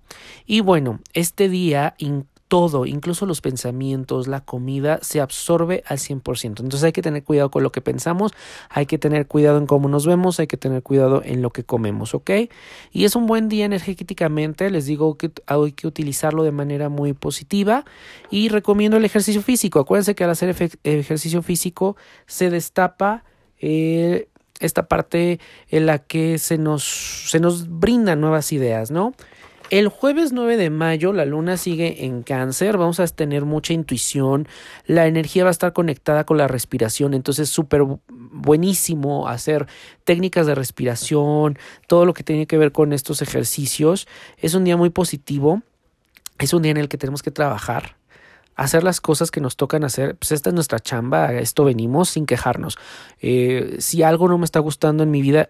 Y 0.45 0.61
bueno, 0.61 0.99
este 1.13 1.49
día 1.49 1.95
todo, 2.47 2.85
incluso 2.85 3.25
los 3.25 3.41
pensamientos, 3.41 4.27
la 4.27 4.41
comida, 4.41 4.99
se 5.01 5.21
absorbe 5.21 5.83
al 5.85 5.97
100%. 5.97 6.45
Entonces 6.45 6.83
hay 6.83 6.91
que 6.91 7.01
tener 7.01 7.23
cuidado 7.23 7.51
con 7.51 7.63
lo 7.63 7.71
que 7.71 7.81
pensamos, 7.81 8.31
hay 8.69 8.85
que 8.85 8.97
tener 8.97 9.27
cuidado 9.27 9.57
en 9.57 9.67
cómo 9.67 9.89
nos 9.89 10.05
vemos, 10.05 10.39
hay 10.39 10.47
que 10.47 10.57
tener 10.57 10.83
cuidado 10.83 11.21
en 11.23 11.41
lo 11.41 11.49
que 11.49 11.63
comemos, 11.63 12.15
¿ok? 12.15 12.31
Y 12.91 13.05
es 13.05 13.15
un 13.15 13.27
buen 13.27 13.49
día 13.49 13.65
energéticamente, 13.65 14.69
les 14.69 14.85
digo 14.85 15.17
que 15.17 15.31
hay 15.45 15.71
que 15.73 15.87
utilizarlo 15.87 16.43
de 16.43 16.51
manera 16.51 16.89
muy 16.89 17.13
positiva 17.13 17.85
y 18.29 18.49
recomiendo 18.49 18.97
el 18.97 19.05
ejercicio 19.05 19.41
físico. 19.41 19.79
Acuérdense 19.79 20.15
que 20.15 20.23
al 20.23 20.29
hacer 20.29 20.55
ejercicio 20.83 21.41
físico 21.41 21.97
se 22.25 22.49
destapa... 22.49 23.23
Eh, 23.59 24.29
esta 24.59 24.87
parte 24.87 25.39
en 25.69 25.85
la 25.85 25.99
que 25.99 26.37
se 26.39 26.57
nos, 26.57 27.29
se 27.29 27.39
nos 27.39 27.67
brindan 27.69 28.21
nuevas 28.21 28.51
ideas, 28.51 28.91
¿no? 28.91 29.13
El 29.69 29.89
jueves 29.89 30.31
9 30.31 30.55
de 30.55 30.69
mayo 30.69 31.11
la 31.11 31.25
luna 31.25 31.57
sigue 31.57 32.05
en 32.05 32.23
cáncer, 32.23 32.77
vamos 32.77 33.01
a 33.01 33.07
tener 33.07 33.43
mucha 33.43 33.73
intuición, 33.73 34.47
la 34.85 35.07
energía 35.07 35.43
va 35.43 35.49
a 35.49 35.51
estar 35.51 35.73
conectada 35.73 36.25
con 36.25 36.37
la 36.37 36.47
respiración, 36.47 37.13
entonces 37.13 37.49
súper 37.49 37.83
buenísimo 38.07 39.27
hacer 39.27 39.67
técnicas 40.05 40.47
de 40.47 40.55
respiración, 40.55 41.59
todo 41.85 42.05
lo 42.05 42.13
que 42.13 42.23
tiene 42.23 42.47
que 42.47 42.57
ver 42.57 42.71
con 42.71 42.93
estos 42.93 43.21
ejercicios. 43.21 44.07
Es 44.37 44.53
un 44.53 44.63
día 44.63 44.77
muy 44.77 44.89
positivo, 44.89 45.61
es 46.39 46.53
un 46.53 46.61
día 46.61 46.71
en 46.71 46.77
el 46.77 46.87
que 46.87 46.97
tenemos 46.97 47.21
que 47.21 47.31
trabajar, 47.31 47.97
hacer 48.55 48.83
las 48.83 49.01
cosas 49.01 49.31
que 49.31 49.41
nos 49.41 49.57
tocan 49.57 49.83
hacer, 49.83 50.15
pues 50.15 50.31
esta 50.31 50.49
es 50.49 50.53
nuestra 50.53 50.79
chamba, 50.79 51.27
a 51.27 51.39
esto 51.39 51.65
venimos 51.65 52.07
sin 52.09 52.25
quejarnos. 52.25 52.77
Eh, 53.19 53.75
si 53.79 54.01
algo 54.01 54.29
no 54.29 54.37
me 54.37 54.45
está 54.45 54.59
gustando 54.59 55.03
en 55.03 55.11
mi 55.11 55.21
vida, 55.21 55.49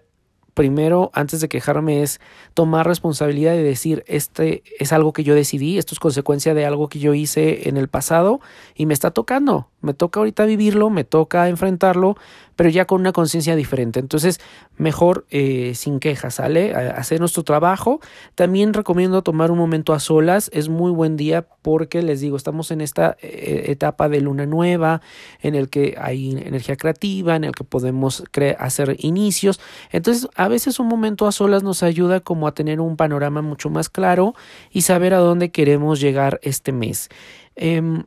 primero, 0.57 1.11
antes 1.13 1.39
de 1.39 1.49
quejarme, 1.49 2.01
es 2.01 2.19
tomar 2.55 2.87
responsabilidad 2.87 3.53
y 3.53 3.61
decir, 3.61 4.03
este 4.07 4.63
es 4.79 4.91
algo 4.91 5.13
que 5.13 5.23
yo 5.23 5.35
decidí, 5.35 5.77
esto 5.77 5.93
es 5.93 5.99
consecuencia 5.99 6.55
de 6.55 6.65
algo 6.65 6.89
que 6.89 6.97
yo 6.97 7.13
hice 7.13 7.69
en 7.69 7.77
el 7.77 7.89
pasado 7.89 8.41
y 8.73 8.87
me 8.87 8.95
está 8.95 9.11
tocando, 9.11 9.69
me 9.81 9.93
toca 9.93 10.19
ahorita 10.19 10.45
vivirlo, 10.45 10.89
me 10.89 11.03
toca 11.03 11.47
enfrentarlo, 11.47 12.17
pero 12.57 12.69
ya 12.69 12.83
con 12.83 12.99
una 12.99 13.13
conciencia 13.13 13.55
diferente. 13.55 14.01
Entonces, 14.01 14.41
mejor 14.75 15.25
eh, 15.29 15.73
sin 15.75 16.01
quejas, 16.01 16.35
¿sale? 16.35 16.73
hacer 16.75 17.21
nuestro 17.21 17.43
trabajo. 17.43 18.01
También 18.35 18.73
recomiendo 18.73 19.21
tomar 19.21 19.51
un 19.51 19.57
momento 19.57 19.93
a 19.93 20.01
solas, 20.01 20.49
es 20.51 20.67
muy 20.67 20.91
buen 20.91 21.15
día 21.15 21.47
porque 21.61 22.01
les 22.01 22.19
digo, 22.19 22.35
estamos 22.35 22.71
en 22.71 22.81
esta 22.81 23.15
eh, 23.21 23.65
etapa 23.67 24.09
de 24.09 24.19
luna 24.19 24.45
nueva, 24.45 25.01
en 25.41 25.55
el 25.55 25.69
que 25.69 25.95
hay 25.99 26.31
energía 26.31 26.75
creativa, 26.75 27.35
en 27.35 27.45
el 27.45 27.53
que 27.53 27.63
podemos 27.63 28.23
hacer 28.57 28.95
inicios. 28.99 29.59
Entonces, 29.91 30.27
a 30.35 30.47
veces 30.47 30.79
un 30.79 30.87
momento 30.87 31.27
a 31.27 31.31
solas 31.31 31.63
nos 31.63 31.83
ayuda 31.83 32.19
como 32.21 32.47
a 32.47 32.53
tener 32.53 32.81
un 32.81 32.97
panorama 32.97 33.41
mucho 33.41 33.69
más 33.69 33.89
claro 33.89 34.33
y 34.71 34.81
saber 34.81 35.13
a 35.13 35.19
dónde 35.19 35.51
queremos 35.51 35.99
llegar 35.99 36.39
este 36.41 36.71
mes. 36.71 37.09
Em, 37.55 38.03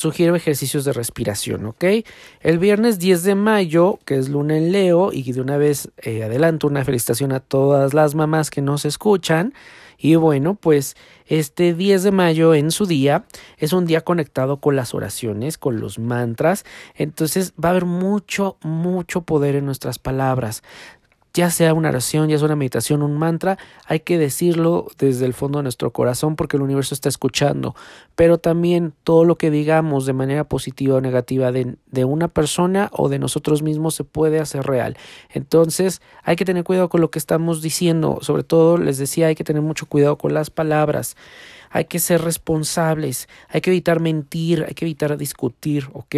sugiero 0.00 0.34
ejercicios 0.34 0.84
de 0.84 0.92
respiración, 0.92 1.66
¿ok? 1.66 1.84
El 2.40 2.58
viernes 2.58 2.98
10 2.98 3.22
de 3.22 3.34
mayo, 3.34 3.98
que 4.04 4.16
es 4.16 4.28
luna 4.28 4.56
en 4.56 4.72
Leo, 4.72 5.12
y 5.12 5.30
de 5.30 5.40
una 5.40 5.58
vez 5.58 5.90
eh, 5.98 6.24
adelanto 6.24 6.66
una 6.66 6.84
felicitación 6.84 7.32
a 7.32 7.40
todas 7.40 7.94
las 7.94 8.14
mamás 8.14 8.50
que 8.50 8.62
nos 8.62 8.84
escuchan. 8.84 9.52
Y 9.98 10.14
bueno, 10.14 10.54
pues 10.54 10.96
este 11.26 11.74
10 11.74 12.02
de 12.02 12.10
mayo 12.10 12.54
en 12.54 12.70
su 12.70 12.86
día 12.86 13.26
es 13.58 13.74
un 13.74 13.84
día 13.84 14.00
conectado 14.00 14.56
con 14.56 14.74
las 14.74 14.94
oraciones, 14.94 15.58
con 15.58 15.78
los 15.78 15.98
mantras. 15.98 16.64
Entonces 16.94 17.52
va 17.62 17.68
a 17.68 17.72
haber 17.72 17.84
mucho, 17.84 18.56
mucho 18.62 19.20
poder 19.20 19.56
en 19.56 19.66
nuestras 19.66 19.98
palabras 19.98 20.62
ya 21.32 21.50
sea 21.50 21.74
una 21.74 21.90
oración, 21.90 22.28
ya 22.28 22.38
sea 22.38 22.46
una 22.46 22.56
meditación, 22.56 23.02
un 23.02 23.16
mantra, 23.18 23.58
hay 23.86 24.00
que 24.00 24.18
decirlo 24.18 24.88
desde 24.98 25.26
el 25.26 25.34
fondo 25.34 25.58
de 25.58 25.64
nuestro 25.64 25.92
corazón 25.92 26.36
porque 26.36 26.56
el 26.56 26.62
universo 26.62 26.94
está 26.94 27.08
escuchando. 27.08 27.74
Pero 28.14 28.38
también 28.38 28.92
todo 29.04 29.24
lo 29.24 29.36
que 29.36 29.50
digamos 29.50 30.06
de 30.06 30.12
manera 30.12 30.44
positiva 30.44 30.96
o 30.96 31.00
negativa 31.00 31.52
de, 31.52 31.76
de 31.86 32.04
una 32.04 32.28
persona 32.28 32.90
o 32.92 33.08
de 33.08 33.18
nosotros 33.18 33.62
mismos 33.62 33.94
se 33.94 34.04
puede 34.04 34.40
hacer 34.40 34.64
real. 34.66 34.96
Entonces 35.30 36.02
hay 36.22 36.36
que 36.36 36.44
tener 36.44 36.64
cuidado 36.64 36.88
con 36.88 37.00
lo 37.00 37.10
que 37.10 37.18
estamos 37.18 37.62
diciendo. 37.62 38.18
Sobre 38.22 38.42
todo 38.42 38.76
les 38.78 38.98
decía, 38.98 39.28
hay 39.28 39.34
que 39.34 39.44
tener 39.44 39.62
mucho 39.62 39.86
cuidado 39.86 40.18
con 40.18 40.34
las 40.34 40.50
palabras. 40.50 41.16
Hay 41.70 41.84
que 41.84 42.00
ser 42.00 42.22
responsables, 42.22 43.28
hay 43.48 43.60
que 43.60 43.70
evitar 43.70 44.00
mentir, 44.00 44.64
hay 44.66 44.74
que 44.74 44.84
evitar 44.84 45.16
discutir, 45.16 45.88
¿ok? 45.92 46.16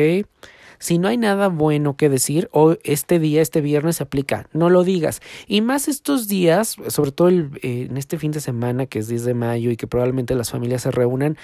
Si 0.83 0.99
no 0.99 1.07
hay 1.07 1.17
nada 1.17 1.47
bueno 1.47 1.97
que 1.97 2.09
decir, 2.09 2.49
hoy, 2.51 2.77
este 2.83 3.21
día, 3.21 3.41
este 3.41 3.61
viernes 3.61 3.99
se 3.99 4.03
aplica, 4.03 4.49
no 4.53 4.69
lo 4.69 4.83
digas. 4.83 5.21
Y 5.47 5.61
más 5.61 5.87
estos 5.87 6.27
días, 6.27 6.77
sobre 6.89 7.13
todo 7.13 7.29
el, 7.29 7.51
eh, 7.63 7.87
en 7.89 7.97
este 7.97 8.19
fin 8.19 8.33
de 8.33 8.41
semana 8.41 8.87
que 8.87 8.99
es 8.99 9.07
10 9.07 9.25
de 9.25 9.35
mayo 9.35 9.71
y 9.71 9.77
que 9.77 9.87
probablemente 9.87 10.35
las 10.35 10.51
familias 10.51 10.83
se 10.83 10.91
reúnan, 10.91 11.39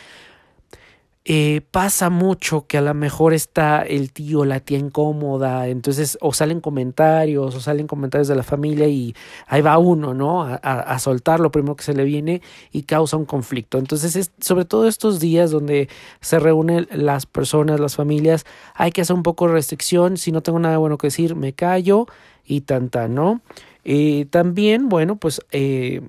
eh, 1.31 1.61
pasa 1.71 2.09
mucho 2.09 2.67
que 2.67 2.79
a 2.79 2.81
lo 2.81 2.95
mejor 2.95 3.35
está 3.35 3.83
el 3.83 4.15
tío, 4.15 4.47
la 4.47 4.61
tía 4.61 4.79
incómoda, 4.79 5.69
entonces 5.69 6.17
o 6.23 6.33
salen 6.33 6.63
comentarios 6.63 7.55
o 7.55 7.61
salen 7.61 7.87
comentarios 7.87 8.29
de 8.29 8.35
la 8.35 8.43
familia 8.43 8.89
y 8.89 9.15
ahí 9.47 9.61
va 9.61 9.77
uno, 9.77 10.15
¿no? 10.15 10.45
A, 10.45 10.55
a, 10.55 10.99
soltar 10.99 11.39
lo 11.41 11.51
primero 11.51 11.77
que 11.77 11.85
se 11.85 11.93
le 11.93 12.05
viene 12.05 12.41
y 12.73 12.85
causa 12.85 13.19
un 13.19 13.27
conflicto. 13.27 13.77
Entonces, 13.77 14.17
es, 14.17 14.33
sobre 14.41 14.65
todo 14.65 14.89
estos 14.89 15.21
días 15.21 15.51
donde 15.51 15.91
se 16.23 16.39
reúnen 16.39 16.89
las 16.93 17.27
personas, 17.27 17.79
las 17.79 17.95
familias, 17.95 18.47
hay 18.75 18.91
que 18.91 19.03
hacer 19.03 19.15
un 19.15 19.23
poco 19.23 19.49
de 19.49 19.53
restricción. 19.53 20.17
Si 20.17 20.33
no 20.33 20.43
tengo 20.43 20.59
nada 20.59 20.79
bueno 20.79 20.97
que 20.97 21.09
decir, 21.09 21.37
me 21.37 21.53
callo 21.53 22.07
y 22.43 22.63
tanta, 22.63 23.07
¿no? 23.07 23.43
Eh, 23.85 24.25
también, 24.31 24.89
bueno, 24.89 25.17
pues 25.17 25.43
eh, 25.53 26.01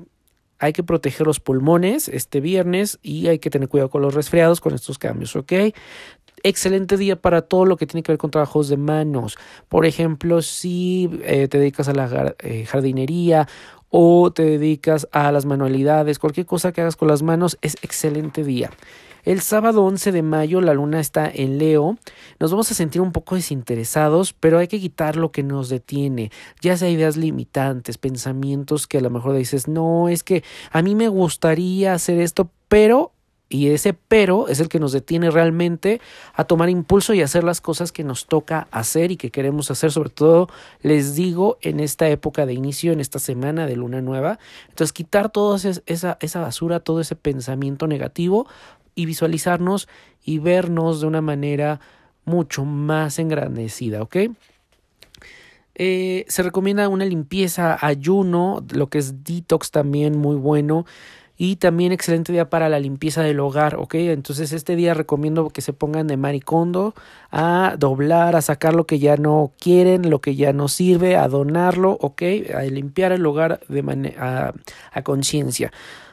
hay 0.60 0.74
que 0.74 0.84
proteger 0.84 1.26
los 1.26 1.40
pulmones 1.40 2.08
este 2.08 2.42
viernes 2.42 3.00
y 3.02 3.28
hay 3.28 3.40
que 3.40 3.50
tener 3.50 3.70
cuidado 3.70 3.90
con 3.90 4.02
los 4.02 4.14
resfriados 4.14 4.62
con 4.62 4.76
estos 4.76 5.00
cambios, 5.00 5.36
¿ok? 5.36 5.54
Excelente 6.44 6.98
día 6.98 7.16
para 7.16 7.42
todo 7.42 7.66
lo 7.66 7.78
que 7.78 7.86
tiene 7.86 8.04
que 8.04 8.12
ver 8.12 8.20
con 8.20 8.32
trabajos 8.32 8.70
de 8.70 8.78
manos. 8.78 9.38
Por 9.68 9.86
ejemplo, 9.86 10.42
si 10.42 11.10
eh, 11.24 11.48
te 11.48 11.60
dedicas 11.60 11.90
a 11.90 11.94
la 11.94 12.36
eh, 12.40 12.66
jardinería 12.66 13.48
o 13.90 14.32
te 14.32 14.44
dedicas 14.44 15.08
a 15.12 15.32
las 15.32 15.46
manualidades, 15.46 16.20
cualquier 16.20 16.46
cosa 16.46 16.72
que 16.72 16.82
hagas 16.82 16.96
con 16.96 17.08
las 17.08 17.24
manos 17.24 17.58
es 17.62 17.76
excelente 17.82 18.44
día. 18.44 18.70
El 19.24 19.42
sábado 19.42 19.84
11 19.84 20.12
de 20.12 20.22
mayo 20.22 20.62
la 20.62 20.74
luna 20.74 21.00
está 21.00 21.30
en 21.30 21.58
Leo. 21.58 21.98
Nos 22.40 22.52
vamos 22.52 22.72
a 22.72 22.74
sentir 22.74 23.02
un 23.02 23.12
poco 23.12 23.36
desinteresados, 23.36 24.34
pero 24.34 24.60
hay 24.60 24.68
que 24.68 24.80
quitar 24.80 25.16
lo 25.16 25.32
que 25.32 25.44
nos 25.44 25.70
detiene, 25.70 26.32
ya 26.62 26.78
sea 26.78 26.90
ideas 26.90 27.18
limitantes, 27.18 27.98
pensamientos 27.98 28.88
que 28.88 29.00
a 29.00 29.02
lo 29.02 29.10
mejor 29.10 29.36
dices, 29.36 29.68
no, 29.68 30.10
es 30.10 30.24
que 30.24 30.44
a 30.72 30.82
mí 30.82 30.96
me 30.96 31.10
gustaría 31.10 31.94
hacer 31.94 32.20
esto, 32.20 32.50
pero 32.68 33.12
y 33.50 33.70
ese 33.70 33.94
pero 33.94 34.48
es 34.48 34.60
el 34.60 34.70
que 34.70 34.80
nos 34.80 34.92
detiene 34.92 35.32
realmente 35.32 36.00
a 36.36 36.44
tomar 36.44 36.70
impulso 36.70 37.16
y 37.16 37.24
hacer 37.24 37.44
las 37.44 37.62
cosas 37.62 37.92
que 37.92 38.04
nos 38.04 38.28
toca 38.28 38.68
hacer 38.70 39.12
y 39.12 39.18
que 39.18 39.32
queremos 39.32 39.72
hacer, 39.72 39.92
sobre 39.92 40.12
todo, 40.12 40.50
les 40.84 41.16
digo, 41.16 41.58
en 41.62 41.80
esta 41.80 42.08
época 42.10 42.46
de 42.46 42.54
inicio, 42.54 42.94
en 42.94 43.00
esta 43.00 43.18
semana 43.18 43.66
de 43.66 43.76
luna 43.76 44.02
nueva. 44.02 44.38
Entonces, 44.70 44.94
quitar 44.94 45.30
toda 45.30 45.58
esa, 45.58 46.18
esa 46.22 46.40
basura, 46.40 46.80
todo 46.80 47.02
ese 47.02 47.16
pensamiento 47.16 47.88
negativo 47.88 48.48
y 48.96 49.06
visualizarnos 49.06 49.88
y 50.24 50.40
vernos 50.40 51.02
de 51.02 51.08
una 51.08 51.22
manera 51.22 51.80
mucho 52.26 52.66
más 52.66 53.20
engrandecida, 53.20 54.02
¿ok? 54.02 54.18
Eh, 55.82 56.26
se 56.28 56.44
recomienda 56.44 56.90
una 56.90 57.06
limpieza, 57.06 57.78
ayuno, 57.80 58.66
lo 58.74 58.88
que 58.88 58.98
es 58.98 59.24
detox 59.24 59.72
también 59.72 60.18
muy 60.18 60.36
bueno. 60.36 60.86
Y 61.42 61.56
también 61.56 61.94
excelente 61.94 62.34
día 62.34 62.50
para 62.50 62.68
la 62.68 62.82
limpieza 62.82 63.24
del 63.24 63.40
hogar, 63.40 63.78
¿ok? 63.78 63.96
Entonces 63.96 64.52
este 64.52 64.76
día 64.76 64.94
recomiendo 64.94 65.48
que 65.48 65.62
se 65.62 65.72
pongan 65.72 66.06
de 66.06 66.18
maricondo 66.18 66.94
a 67.32 67.76
doblar, 67.80 68.36
a 68.36 68.42
sacar 68.42 68.76
lo 68.76 68.86
que 68.86 69.00
ya 69.00 69.16
no 69.16 69.54
quieren, 69.58 70.10
lo 70.10 70.20
que 70.20 70.36
ya 70.36 70.52
no 70.52 70.68
sirve, 70.68 71.16
a 71.16 71.30
donarlo, 71.30 71.98
¿ok? 72.02 72.24
A 72.54 72.64
limpiar 72.64 73.14
el 73.14 73.26
hogar 73.26 73.62
de 73.70 73.84
manera 73.84 74.54
a 74.92 75.02
conciencia. 75.04 75.72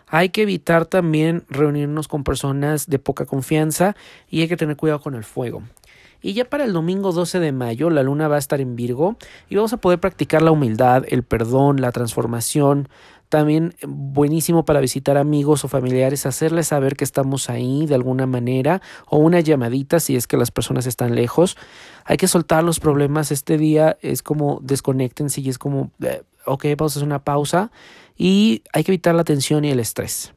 Hay 0.09 0.29
que 0.29 0.43
evitar 0.43 0.87
también 0.87 1.45
reunirnos 1.49 2.07
con 2.09 2.23
personas 2.23 2.89
de 2.89 2.99
poca 2.99 3.27
confianza 3.27 3.97
y 4.31 4.41
hay 4.43 4.49
que 4.49 4.57
tener 4.57 4.77
cuidado 4.77 5.01
con 5.01 5.15
el 5.15 5.25
fuego. 5.25 5.63
Y 6.23 6.33
ya 6.33 6.45
para 6.45 6.65
el 6.65 6.73
domingo 6.73 7.13
12 7.13 7.41
de 7.41 7.53
mayo 7.53 7.91
la 7.91 8.03
luna 8.03 8.29
va 8.29 8.37
a 8.37 8.39
estar 8.39 8.61
en 8.61 8.77
Virgo 8.77 9.17
y 9.49 9.57
vamos 9.57 9.73
a 9.73 9.77
poder 9.77 10.01
practicar 10.01 10.43
la 10.43 10.51
humildad, 10.51 11.05
el 11.09 11.23
perdón, 11.23 11.81
la 11.81 11.93
transformación. 11.93 12.89
También 13.29 13.75
buenísimo 13.87 14.65
para 14.65 14.81
visitar 14.81 15.17
amigos 15.17 15.65
o 15.65 15.69
familiares, 15.69 16.27
hacerles 16.27 16.69
saber 16.69 16.97
que 16.97 17.03
estamos 17.03 17.51
ahí 17.51 17.87
de 17.87 17.97
alguna 17.97 18.27
manera 18.27 18.81
o 19.09 19.19
una 19.19 19.41
llamadita 19.41 19.99
si 19.99 20.15
es 20.15 20.29
que 20.29 20.37
las 20.37 20.53
personas 20.53 20.87
están 20.87 21.17
lejos. 21.17 21.57
Hay 22.05 22.17
que 22.17 22.29
soltar 22.29 22.63
los 22.63 22.79
problemas. 22.79 23.33
Este 23.33 23.59
día 23.59 23.99
es 24.01 24.23
como 24.23 24.61
desconectense 24.63 25.41
y 25.41 25.49
es 25.49 25.59
como, 25.59 25.91
eh, 26.01 26.23
ok, 26.47 26.67
vamos 26.77 26.97
a 26.97 26.99
hacer 26.99 27.07
una 27.07 27.25
pausa 27.25 27.71
y 28.17 28.63
hay 28.73 28.85
que 28.85 28.93
evitar 28.93 29.15
la 29.15 29.25
tensión 29.25 29.65
y 29.65 29.71
el 29.71 29.81
estrés. 29.81 30.33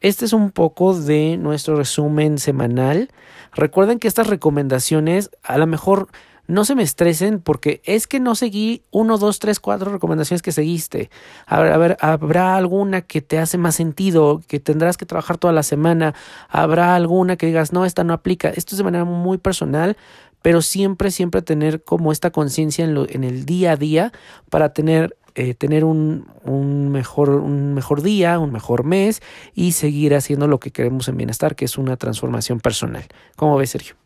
Este 0.00 0.24
es 0.26 0.32
un 0.32 0.50
poco 0.50 0.94
de 0.94 1.38
nuestro 1.38 1.76
resumen 1.76 2.38
semanal. 2.38 3.08
Recuerden 3.54 3.98
que 3.98 4.08
estas 4.08 4.26
recomendaciones 4.26 5.30
a 5.42 5.56
lo 5.56 5.66
mejor 5.66 6.08
no 6.46 6.64
se 6.64 6.74
me 6.74 6.82
estresen 6.82 7.40
porque 7.40 7.80
es 7.84 8.06
que 8.06 8.20
no 8.20 8.34
seguí 8.34 8.82
uno, 8.90 9.16
dos, 9.16 9.38
tres, 9.38 9.60
cuatro 9.60 9.90
recomendaciones 9.90 10.42
que 10.42 10.52
seguiste. 10.52 11.08
A 11.46 11.60
ver, 11.60 11.72
a 11.72 11.78
ver, 11.78 11.96
habrá 12.00 12.56
alguna 12.56 13.00
que 13.00 13.22
te 13.22 13.38
hace 13.38 13.56
más 13.56 13.76
sentido, 13.76 14.42
que 14.46 14.60
tendrás 14.60 14.98
que 14.98 15.06
trabajar 15.06 15.38
toda 15.38 15.54
la 15.54 15.62
semana. 15.62 16.14
Habrá 16.50 16.96
alguna 16.96 17.36
que 17.36 17.46
digas, 17.46 17.72
no, 17.72 17.86
esta 17.86 18.04
no 18.04 18.12
aplica. 18.12 18.50
Esto 18.50 18.74
es 18.74 18.78
de 18.78 18.84
manera 18.84 19.04
muy 19.06 19.38
personal, 19.38 19.96
pero 20.42 20.60
siempre, 20.60 21.10
siempre 21.10 21.40
tener 21.40 21.82
como 21.82 22.12
esta 22.12 22.30
conciencia 22.30 22.84
en, 22.84 22.94
en 23.08 23.24
el 23.24 23.46
día 23.46 23.72
a 23.72 23.76
día 23.76 24.12
para 24.50 24.74
tener 24.74 25.16
eh, 25.34 25.54
tener 25.54 25.84
un, 25.84 26.26
un, 26.44 26.90
mejor, 26.90 27.30
un 27.30 27.74
mejor 27.74 28.02
día, 28.02 28.38
un 28.38 28.52
mejor 28.52 28.84
mes 28.84 29.22
y 29.54 29.72
seguir 29.72 30.14
haciendo 30.14 30.46
lo 30.46 30.60
que 30.60 30.70
queremos 30.70 31.08
en 31.08 31.16
bienestar, 31.16 31.56
que 31.56 31.64
es 31.64 31.78
una 31.78 31.96
transformación 31.96 32.60
personal. 32.60 33.04
¿Cómo 33.36 33.56
ves, 33.56 33.70
Sergio? 33.70 33.96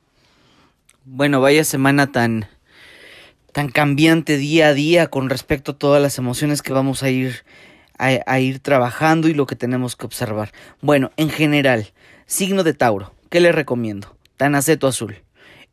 Bueno, 1.04 1.40
vaya 1.40 1.64
semana 1.64 2.12
tan 2.12 2.46
tan 3.52 3.70
cambiante 3.70 4.36
día 4.36 4.68
a 4.68 4.74
día 4.74 5.08
con 5.08 5.30
respecto 5.30 5.72
a 5.72 5.78
todas 5.78 6.00
las 6.02 6.18
emociones 6.18 6.62
que 6.62 6.72
vamos 6.72 7.02
a 7.02 7.10
ir 7.10 7.44
a, 7.98 8.38
ir 8.38 8.60
trabajando 8.60 9.28
y 9.28 9.34
lo 9.34 9.46
que 9.46 9.56
tenemos 9.56 9.96
que 9.96 10.06
observar. 10.06 10.52
Bueno, 10.80 11.10
en 11.16 11.30
general, 11.30 11.88
signo 12.26 12.62
de 12.62 12.74
Tauro, 12.74 13.12
¿qué 13.28 13.40
le 13.40 13.50
recomiendo? 13.50 14.14
Tanaceto 14.36 14.86
azul. 14.86 15.16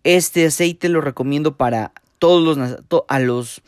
Este 0.03 0.47
aceite 0.47 0.89
lo 0.89 1.01
recomiendo 1.01 1.55
para 1.57 1.91
todos 2.17 2.57
los 2.57 2.79
a 3.07 3.19
los 3.19 3.61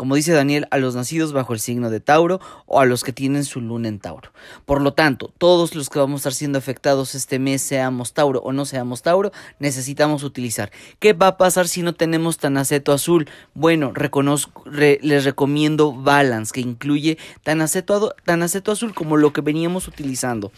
como 0.00 0.14
dice 0.14 0.32
Daniel, 0.32 0.66
a 0.70 0.78
los 0.78 0.94
nacidos 0.94 1.34
bajo 1.34 1.52
el 1.52 1.60
signo 1.60 1.90
de 1.90 2.00
Tauro 2.00 2.40
o 2.64 2.80
a 2.80 2.86
los 2.86 3.04
que 3.04 3.12
tienen 3.12 3.44
su 3.44 3.60
luna 3.60 3.86
en 3.88 3.98
Tauro. 3.98 4.32
Por 4.64 4.80
lo 4.80 4.94
tanto, 4.94 5.30
todos 5.36 5.74
los 5.74 5.90
que 5.90 5.98
vamos 5.98 6.14
a 6.14 6.20
estar 6.20 6.32
siendo 6.32 6.56
afectados 6.56 7.14
este 7.14 7.38
mes, 7.38 7.60
seamos 7.60 8.14
Tauro 8.14 8.40
o 8.40 8.50
no 8.54 8.64
seamos 8.64 9.02
Tauro, 9.02 9.30
necesitamos 9.58 10.22
utilizar. 10.22 10.72
¿Qué 11.00 11.12
va 11.12 11.26
a 11.26 11.36
pasar 11.36 11.68
si 11.68 11.82
no 11.82 11.92
tenemos 11.92 12.38
tanaceto 12.38 12.94
azul? 12.94 13.28
Bueno, 13.52 13.92
reconozco, 13.92 14.64
les 14.70 15.24
recomiendo 15.26 15.92
Balance, 15.92 16.50
que 16.54 16.62
incluye 16.62 17.18
tanaceto, 17.42 18.14
tanaceto 18.24 18.72
azul 18.72 18.94
como 18.94 19.18
lo 19.18 19.34
que 19.34 19.42
veníamos 19.42 19.86
utilizando. 19.86 20.50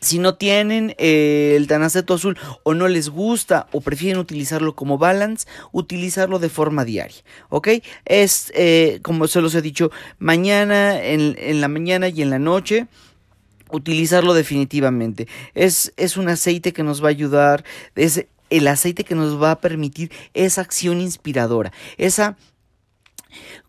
Si 0.00 0.18
no 0.18 0.34
tienen 0.34 0.94
eh, 0.98 1.54
el 1.56 1.66
tanaceto 1.66 2.14
azul 2.14 2.38
o 2.62 2.74
no 2.74 2.86
les 2.86 3.08
gusta 3.08 3.66
o 3.72 3.80
prefieren 3.80 4.20
utilizarlo 4.20 4.76
como 4.76 4.98
balance, 4.98 5.48
utilizarlo 5.72 6.38
de 6.38 6.48
forma 6.48 6.84
diaria. 6.84 7.22
¿Ok? 7.48 7.68
Es, 8.04 8.52
eh, 8.54 9.00
como 9.02 9.26
se 9.26 9.40
los 9.40 9.54
he 9.54 9.62
dicho, 9.62 9.90
mañana, 10.18 11.02
en, 11.02 11.60
la 11.60 11.68
mañana 11.68 12.08
y 12.08 12.22
en 12.22 12.30
la 12.30 12.38
noche 12.38 12.86
utilizarlo 13.70 14.34
definitivamente. 14.34 15.28
Es, 15.54 15.92
es, 15.96 16.16
un 16.16 16.28
aceite 16.28 16.72
que 16.72 16.82
nos 16.82 17.02
va 17.02 17.08
a 17.08 17.10
ayudar, 17.10 17.64
es 17.96 18.26
el 18.50 18.68
aceite 18.68 19.02
que 19.04 19.14
nos 19.14 19.42
va 19.42 19.52
a 19.52 19.60
permitir 19.60 20.12
esa 20.34 20.60
acción 20.60 21.00
inspiradora, 21.00 21.72
esa 21.96 22.36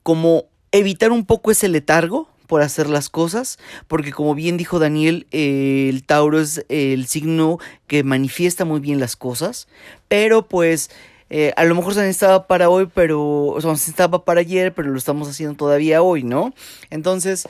como 0.03 0.46
evitar 0.72 1.12
un 1.12 1.25
poco 1.25 1.51
ese 1.51 1.67
letargo, 1.67 2.29
por 2.48 2.62
hacer 2.62 2.89
las 2.89 3.10
cosas, 3.10 3.60
porque 3.88 4.12
como 4.12 4.34
bien 4.34 4.58
dijo 4.58 4.80
Daniel, 4.80 5.27
eh, 5.32 5.88
el 5.89 6.04
Tauro 6.04 6.39
es 6.39 6.66
el 6.70 7.06
signo 7.08 7.60
que 7.88 8.04
manifiesta 8.04 8.66
muy 8.66 8.80
bien 8.80 9.00
las 9.00 9.16
cosas, 9.16 9.68
pero 10.08 10.48
pues 10.48 10.89
eh, 11.30 11.54
a 11.58 11.66
lo 11.66 11.75
mejor 11.75 11.94
se 11.94 12.01
necesitaba 12.01 12.48
para 12.48 12.70
hoy, 12.70 12.89
pero 12.94 13.22
o 13.22 13.62
sea, 13.62 13.70
se 13.72 13.74
necesitaba 13.74 14.24
para 14.24 14.39
ayer, 14.39 14.74
pero 14.74 14.89
lo 14.89 14.98
estamos 14.98 15.27
haciendo 15.27 15.56
todavía 15.56 16.01
hoy, 16.01 16.24
¿no? 16.24 16.54
Entonces, 16.89 17.48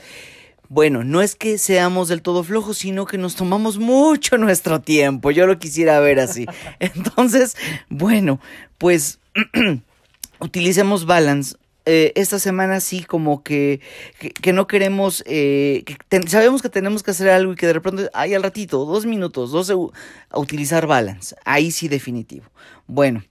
bueno, 0.68 1.04
no 1.04 1.22
es 1.22 1.34
que 1.34 1.56
seamos 1.58 2.08
del 2.08 2.20
todo 2.20 2.42
flojos, 2.42 2.78
sino 2.78 3.06
que 3.06 3.18
nos 3.18 3.36
tomamos 3.36 3.78
mucho 3.78 4.36
nuestro 4.36 4.80
tiempo. 4.80 5.30
Yo 5.30 5.46
lo 5.46 5.58
quisiera 5.58 5.98
ver 6.00 6.20
así. 6.20 6.46
Entonces, 6.80 7.56
bueno, 7.88 8.40
pues 8.76 9.20
utilicemos 10.40 11.06
balance 11.06 11.56
eh, 11.90 12.12
esta 12.16 12.38
semana 12.38 12.80
sí 12.80 13.02
como 13.02 13.42
que, 13.42 13.80
que, 14.18 14.52
no 14.52 14.66
queremos, 14.66 15.24
eh, 15.26 15.84
sabemos 16.26 16.60
que 16.60 16.68
tenemos 16.68 17.02
que 17.02 17.12
hacer 17.12 17.30
algo 17.30 17.54
y 17.54 17.56
que 17.56 17.66
de 17.66 17.72
repente, 17.72 18.10
ahí 18.12 18.34
al 18.34 18.42
ratito, 18.42 18.84
dos 18.84 19.06
minutos, 19.06 19.52
dos 19.52 19.70
a 19.70 20.38
utilizar 20.38 20.86
balance, 20.86 21.34
ahí 21.46 21.70
sí 21.70 21.88
definitivo. 21.88 22.44
Bueno, 22.86 23.24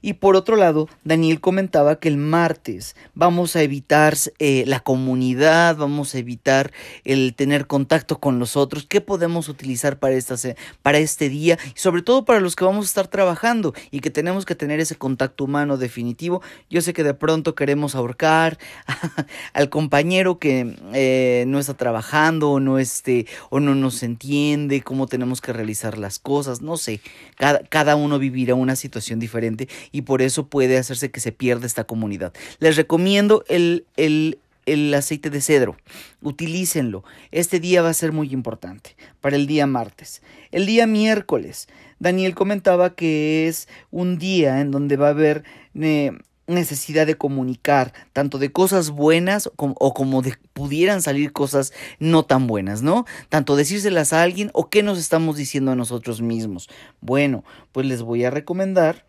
y 0.00 0.14
por 0.14 0.36
otro 0.36 0.56
lado, 0.56 0.88
Daniel 1.04 1.40
comentaba 1.40 1.96
que 1.96 2.08
el 2.08 2.16
martes 2.16 2.96
vamos 3.14 3.56
a 3.56 3.62
evitar 3.62 4.14
eh, 4.38 4.64
la 4.66 4.80
comunidad, 4.80 5.76
vamos 5.76 6.14
a 6.14 6.18
evitar 6.18 6.72
el 7.04 7.34
tener 7.34 7.66
contacto 7.66 8.18
con 8.18 8.38
los 8.38 8.56
otros. 8.56 8.86
¿Qué 8.86 9.00
podemos 9.00 9.48
utilizar 9.48 9.98
para, 9.98 10.14
esta, 10.14 10.36
para 10.82 10.98
este 10.98 11.28
día? 11.28 11.58
Y 11.74 11.78
sobre 11.78 12.02
todo 12.02 12.24
para 12.24 12.40
los 12.40 12.56
que 12.56 12.64
vamos 12.64 12.86
a 12.86 12.88
estar 12.88 13.08
trabajando 13.08 13.74
y 13.90 14.00
que 14.00 14.10
tenemos 14.10 14.44
que 14.44 14.54
tener 14.54 14.80
ese 14.80 14.96
contacto 14.96 15.44
humano 15.44 15.76
definitivo. 15.76 16.42
Yo 16.70 16.80
sé 16.80 16.92
que 16.92 17.04
de 17.04 17.14
pronto 17.14 17.54
queremos 17.54 17.94
ahorcar 17.94 18.58
al 19.52 19.68
compañero 19.68 20.38
que 20.38 20.76
eh, 20.94 21.44
no 21.46 21.58
está 21.58 21.74
trabajando 21.74 22.50
o 22.50 22.60
no, 22.60 22.78
esté, 22.78 23.26
o 23.50 23.60
no 23.60 23.74
nos 23.74 24.02
entiende 24.02 24.82
cómo 24.82 25.06
tenemos 25.06 25.40
que 25.40 25.52
realizar 25.52 25.98
las 25.98 26.18
cosas. 26.18 26.62
No 26.62 26.76
sé, 26.76 27.00
cada, 27.36 27.60
cada 27.60 27.96
uno 27.96 28.18
vivirá 28.18 28.54
una 28.54 28.76
situación 28.76 29.18
diferente 29.18 29.68
y 29.92 30.02
por 30.02 30.22
eso 30.22 30.48
puede 30.48 30.78
hacerse 30.78 31.10
que 31.10 31.20
se 31.20 31.32
pierda 31.32 31.66
esta 31.66 31.84
comunidad. 31.84 32.32
Les 32.58 32.76
recomiendo 32.76 33.44
el, 33.48 33.86
el, 33.96 34.38
el 34.66 34.92
aceite 34.94 35.30
de 35.30 35.40
cedro. 35.40 35.76
Utilícenlo. 36.22 37.04
Este 37.30 37.60
día 37.60 37.82
va 37.82 37.90
a 37.90 37.94
ser 37.94 38.12
muy 38.12 38.32
importante 38.32 38.96
para 39.20 39.36
el 39.36 39.46
día 39.46 39.66
martes. 39.66 40.22
El 40.50 40.66
día 40.66 40.86
miércoles, 40.86 41.68
Daniel 41.98 42.34
comentaba 42.34 42.94
que 42.94 43.48
es 43.48 43.68
un 43.90 44.18
día 44.18 44.60
en 44.60 44.70
donde 44.70 44.96
va 44.96 45.08
a 45.08 45.10
haber 45.10 45.44
eh, 45.74 46.12
necesidad 46.48 47.06
de 47.06 47.16
comunicar, 47.16 47.92
tanto 48.12 48.38
de 48.38 48.50
cosas 48.50 48.90
buenas 48.90 49.50
o 49.56 49.94
como 49.94 50.22
de 50.22 50.34
pudieran 50.52 51.02
salir 51.02 51.32
cosas 51.32 51.72
no 51.98 52.24
tan 52.24 52.46
buenas, 52.46 52.82
¿no? 52.82 53.04
Tanto 53.28 53.54
decírselas 53.54 54.12
a 54.12 54.22
alguien 54.22 54.50
o 54.54 54.68
qué 54.70 54.82
nos 54.82 54.98
estamos 54.98 55.36
diciendo 55.36 55.70
a 55.70 55.76
nosotros 55.76 56.20
mismos. 56.20 56.68
Bueno, 57.00 57.44
pues 57.72 57.86
les 57.86 58.02
voy 58.02 58.24
a 58.24 58.30
recomendar 58.30 59.04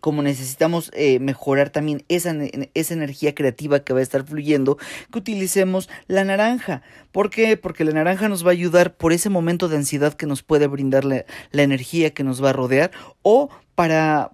como 0.00 0.22
necesitamos 0.22 0.90
eh, 0.94 1.18
mejorar 1.20 1.70
también 1.70 2.04
esa, 2.08 2.34
esa, 2.74 2.94
energía 2.94 3.34
creativa 3.34 3.80
que 3.80 3.92
va 3.92 4.00
a 4.00 4.02
estar 4.02 4.24
fluyendo, 4.24 4.78
que 5.12 5.18
utilicemos 5.18 5.88
la 6.06 6.24
naranja. 6.24 6.82
¿Por 7.12 7.30
qué? 7.30 7.56
Porque 7.56 7.84
la 7.84 7.92
naranja 7.92 8.28
nos 8.28 8.44
va 8.44 8.50
a 8.50 8.52
ayudar 8.52 8.96
por 8.96 9.12
ese 9.12 9.28
momento 9.28 9.68
de 9.68 9.76
ansiedad 9.76 10.14
que 10.14 10.26
nos 10.26 10.42
puede 10.42 10.66
brindar 10.66 11.04
la, 11.04 11.24
energía 11.52 12.10
que 12.10 12.24
nos 12.24 12.42
va 12.42 12.50
a 12.50 12.52
rodear 12.54 12.90
o 13.22 13.50
para 13.74 14.30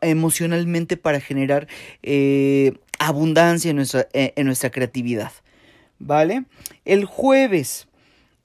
emocionalmente 0.00 0.96
para 0.96 1.20
generar 1.20 1.68
eh, 2.02 2.74
abundancia 2.98 3.70
en 3.70 3.76
nuestra, 3.76 4.08
eh, 4.12 4.32
en 4.36 4.46
nuestra 4.46 4.70
creatividad. 4.70 5.32
¿Vale? 5.98 6.44
El 6.84 7.06
jueves 7.06 7.88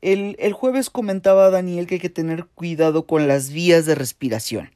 el, 0.01 0.53
jueves 0.53 0.89
comentaba 0.89 1.51
Daniel 1.51 1.85
que 1.85 1.95
hay 1.95 2.01
que 2.01 2.09
tener 2.09 2.45
cuidado 2.45 3.05
con 3.05 3.27
las 3.27 3.51
vías 3.51 3.85
de 3.85 3.95
respiración. 3.95 4.71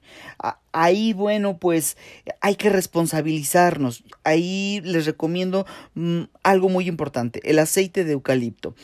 Ahí, 0.72 1.14
bueno, 1.14 1.58
pues 1.58 1.98
hay 2.42 2.56
que 2.56 2.70
responsabilizarnos. 2.70 4.04
Ahí 4.24 4.82
les 4.84 5.06
recomiendo 5.06 5.66
mm, 5.96 6.24
algo 6.44 6.70
muy 6.70 6.88
importante, 6.88 7.42
el 7.50 7.60
aceite 7.60 8.04
de 8.04 8.14
eucalipto. 8.14 8.76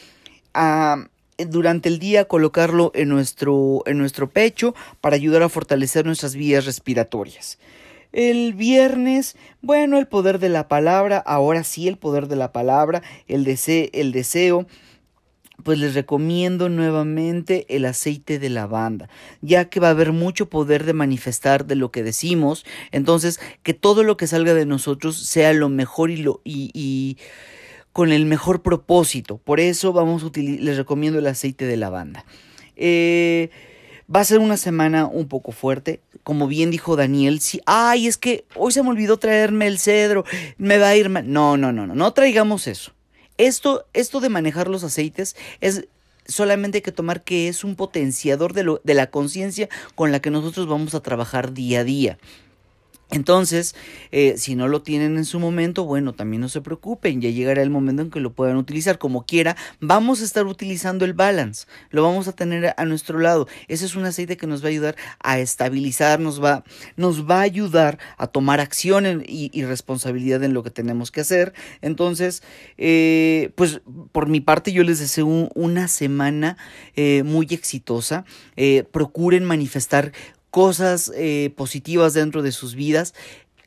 Ah, 0.54 1.06
durante 1.38 1.90
el 1.90 2.00
día 2.00 2.26
colocarlo 2.26 2.92
en 2.96 3.10
nuestro, 3.10 3.84
en 3.86 3.98
nuestro 3.98 4.30
pecho 4.30 4.76
para 5.00 5.16
ayudar 5.16 5.44
a 5.44 5.50
fortalecer 5.50 6.06
nuestras 6.06 6.36
vías 6.36 6.66
respiratorias. 6.66 7.60
El 8.14 8.54
viernes, 8.54 9.38
bueno, 9.62 9.98
el 9.98 10.08
poder 10.08 10.40
de 10.40 10.50
la 10.50 10.68
palabra, 10.68 11.18
ahora 11.18 11.64
sí 11.64 11.88
el 11.88 11.98
poder 11.98 12.28
de 12.28 12.36
la 12.36 12.52
palabra, 12.52 13.02
el, 13.28 13.48
el 13.48 14.12
deseo 14.12 14.68
pues 15.62 15.80
les 15.80 15.94
recomiendo 15.94 16.70
nuevamente 16.70 17.66
el 17.70 17.86
aceite 17.86 18.40
de 18.40 18.50
lavanda, 18.50 19.10
ya 19.42 19.66
que 19.66 19.80
va 19.80 19.88
a 19.88 19.92
haber 19.92 20.12
mucho 20.12 20.50
poder 20.50 20.84
de 20.84 20.94
manifestar 20.94 21.66
de 21.66 21.76
lo 21.76 21.92
que 21.92 22.04
decimos, 22.04 22.66
entonces 22.92 23.40
que 23.64 23.74
todo 23.74 24.04
lo 24.04 24.18
que 24.18 24.28
salga 24.28 24.54
de 24.54 24.66
nosotros 24.66 25.18
sea 25.18 25.54
lo 25.54 25.70
mejor 25.70 26.12
y 26.12 26.18
lo 26.18 26.42
y, 26.44 27.18
con 27.94 28.12
el 28.12 28.26
mejor 28.26 28.62
propósito. 28.62 29.38
Por 29.38 29.60
eso 29.60 29.92
vamos 29.92 30.24
a 30.24 30.40
les 30.40 30.78
recomiendo 30.78 31.20
el 31.20 31.28
aceite 31.28 31.66
de 31.66 31.78
lavanda. 31.78 32.26
Eh, 32.78 33.50
va 34.14 34.22
a 34.22 34.26
ser 34.26 34.40
una 34.40 34.58
semana 34.58 35.08
un 35.08 35.28
poco 35.28 35.52
fuerte, 35.52 36.02
como 36.24 36.48
bien 36.48 36.72
dijo 36.72 36.96
Daniel. 36.96 37.42
Si, 37.42 37.62
ay, 37.66 38.08
es 38.08 38.18
que 38.18 38.46
hoy 38.56 38.72
se 38.72 38.84
me 38.84 38.90
olvidó 38.90 39.18
traerme 39.18 39.68
el 39.68 39.78
cedro, 39.78 40.24
me 40.58 40.78
va 40.78 40.90
a 40.90 40.96
ir 40.96 41.10
mal. 41.10 41.32
No, 41.32 41.58
no, 41.58 41.72
no, 41.72 41.88
no, 41.88 41.96
no 41.96 42.14
traigamos 42.14 42.68
eso. 42.68 42.94
Esto, 43.42 43.88
esto 43.94 44.20
de 44.20 44.30
manejar 44.30 44.68
los 44.68 44.84
aceites 44.84 45.36
es 45.62 45.88
solamente 46.28 46.78
hay 46.78 46.82
que 46.84 46.92
tomar 46.92 47.24
que 47.24 47.48
es 47.48 47.64
un 47.64 47.76
potenciador 47.76 48.54
de, 48.54 48.62
lo, 48.62 48.82
de 48.84 48.94
la 48.94 49.10
conciencia 49.10 49.68
con 49.96 50.12
la 50.12 50.20
que 50.20 50.30
nosotros 50.30 50.68
vamos 50.68 50.94
a 50.94 51.00
trabajar 51.00 51.52
día 51.52 51.80
a 51.80 51.84
día. 51.84 52.20
Entonces, 53.12 53.76
eh, 54.12 54.36
si 54.38 54.56
no 54.56 54.70
lo 54.70 54.82
tienen 54.82 55.18
en 55.18 55.26
su 55.26 55.38
momento, 55.40 55.84
bueno, 55.84 56.14
también 56.14 56.40
no 56.40 56.48
se 56.48 56.62
preocupen, 56.62 57.20
ya 57.20 57.30
llegará 57.30 57.62
el 57.62 57.70
momento 57.70 58.02
en 58.02 58.10
que 58.10 58.22
lo 58.22 58.32
puedan 58.32 58.56
utilizar 58.56 59.00
como 59.00 59.26
quiera. 59.26 59.58
Vamos 59.82 60.22
a 60.22 60.24
estar 60.24 60.46
utilizando 60.46 61.04
el 61.04 61.14
balance, 61.14 61.68
lo 61.90 62.04
vamos 62.04 62.30
a 62.30 62.32
tener 62.32 62.74
a 62.78 62.86
nuestro 62.86 63.20
lado. 63.20 63.50
Ese 63.68 63.86
es 63.86 63.96
un 63.96 64.06
aceite 64.06 64.38
que 64.38 64.48
nos 64.48 64.64
va 64.64 64.68
a 64.68 64.70
ayudar 64.70 64.96
a 65.20 65.40
estabilizar, 65.40 66.22
nos 66.22 66.42
va, 66.42 66.64
nos 66.96 67.30
va 67.30 67.40
a 67.40 67.42
ayudar 67.42 68.00
a 68.18 68.28
tomar 68.28 68.62
acción 68.62 69.24
y, 69.28 69.50
responsabilidad 69.62 70.44
en 70.44 70.54
lo 70.54 70.64
que 70.64 70.72
tenemos 70.72 71.12
que 71.12 71.22
hacer. 71.22 71.54
Entonces, 71.82 72.42
eh, 72.78 73.52
pues 73.56 73.82
por 74.12 74.28
mi 74.28 74.40
parte 74.40 74.72
yo 74.72 74.84
les 74.84 75.00
deseo 75.00 75.28
una 75.54 75.88
semana 75.88 76.58
eh, 76.96 77.24
muy 77.24 77.48
exitosa. 77.52 78.26
procuren 78.92 79.44
manifestar 79.44 80.14
cosas 80.52 81.12
eh, 81.16 81.52
positivas 81.56 82.14
dentro 82.14 82.44
de 82.44 82.52
sus 82.52 82.76
vidas. 82.76 83.16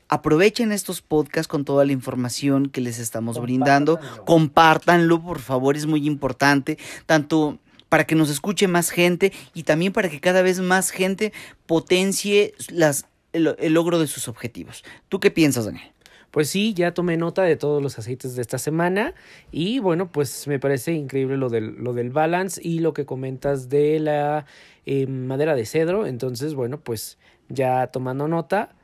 Aprovechen 0.07 0.71
estos 0.71 1.01
podcasts 1.01 1.47
con 1.47 1.65
toda 1.65 1.83
la 1.83 1.91
información 1.91 2.69
que 2.69 2.79
les 2.79 2.99
estamos 2.99 3.41
brindando. 3.41 3.99
Compártanlo, 4.25 5.21
por 5.21 5.39
favor, 5.39 5.75
es 5.75 5.87
muy 5.87 6.05
importante. 6.05 6.77
Tanto 7.07 7.59
para 7.89 8.05
que 8.05 8.15
nos 8.15 8.29
escuche 8.29 8.67
más 8.67 8.91
gente 8.91 9.33
y 9.53 9.63
también 9.63 9.93
para 9.93 10.09
que 10.09 10.19
cada 10.19 10.41
vez 10.41 10.59
más 10.59 10.91
gente 10.91 11.33
potencie 11.65 12.53
las, 12.69 13.05
el, 13.33 13.73
logro 13.73 13.99
de 13.99 14.07
sus 14.07 14.27
objetivos. 14.27 14.83
¿Tú 15.09 15.19
qué 15.19 15.31
piensas, 15.31 15.65
Daniel? 15.65 15.94
Pues 16.35 16.49
sí, 16.49 16.73
ya 16.73 16.93
tomé 16.93 17.15
nota 17.15 17.43
de 17.43 17.55
todos 17.55 17.81
los 17.81 17.97
aceites 17.97 18.35
de 18.35 18.41
esta 18.41 18.57
semana 18.57 19.13
y 19.53 19.79
bueno, 19.79 20.11
pues 20.11 20.49
me 20.49 20.59
parece 20.59 20.91
increíble 20.91 21.37
lo 21.37 21.47
del, 21.47 21.75
lo 21.81 21.93
del 21.93 22.09
balance 22.09 22.59
y 22.61 22.79
lo 22.79 22.93
que 22.93 23.05
comentas 23.05 23.69
de 23.69 24.01
la 24.01 24.45
eh, 24.85 25.07
madera 25.07 25.55
de 25.55 25.65
cedro. 25.65 26.05
Entonces, 26.05 26.53
bueno, 26.53 26.77
pues 26.81 27.17
ya 27.47 27.87
tomando 27.87 28.27
nota. 28.27 28.75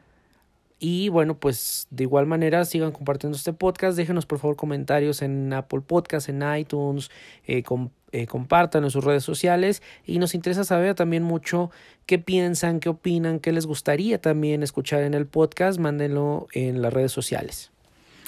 Y 0.80 1.10
bueno, 1.10 1.42
pues 1.42 1.88
de 1.90 2.04
igual 2.04 2.26
manera 2.26 2.64
sigan 2.64 2.94
compartiendo 2.94 3.36
este 3.36 3.52
podcast. 3.52 3.98
Déjenos 3.98 4.26
por 4.26 4.40
favor 4.40 4.56
comentarios 4.56 5.22
en 5.22 5.52
Apple 5.52 5.82
Podcast, 5.82 6.30
en 6.30 6.44
iTunes, 6.58 7.12
eh, 7.46 7.64
eh, 8.12 8.28
compartan 8.28 8.84
en 8.84 8.91
sus 8.91 9.04
redes 9.04 9.24
sociales. 9.24 9.82
Y 10.06 10.19
nos 10.19 10.36
interesa 10.36 10.63
saber 10.63 10.95
también 10.95 11.24
mucho 11.24 11.71
qué 12.06 12.19
piensan, 12.19 12.80
qué 12.80 12.89
opinan, 12.89 13.39
qué 13.39 13.52
les 13.52 13.65
gustaría 13.65 14.19
también 14.19 14.63
escuchar 14.63 15.04
en 15.04 15.13
el 15.13 15.26
podcast. 15.26 15.80
Mándenlo 15.80 16.47
en 16.54 16.82
las 16.82 16.93
redes 16.93 17.12
sociales. 17.12 17.71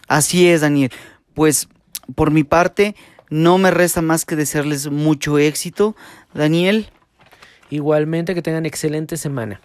Así 0.08 0.48
es, 0.48 0.62
Daniel. 0.62 0.92
Pues 1.34 1.68
por 2.16 2.32
mi 2.32 2.44
parte, 2.44 2.96
no 3.30 3.58
me 3.58 3.72
resta 3.72 4.02
más 4.02 4.26
que 4.26 4.36
desearles 4.36 4.90
mucho 4.90 5.40
éxito. 5.40 5.96
Daniel. 6.34 6.90
Igualmente 7.70 8.36
que 8.36 8.42
tengan 8.42 8.66
excelente 8.66 9.18
semana. 9.18 9.60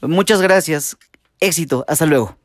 Muchas 0.00 0.40
gracias. 0.40 0.96
Éxito. 1.40 1.84
Hasta 1.88 2.06
luego. 2.06 2.37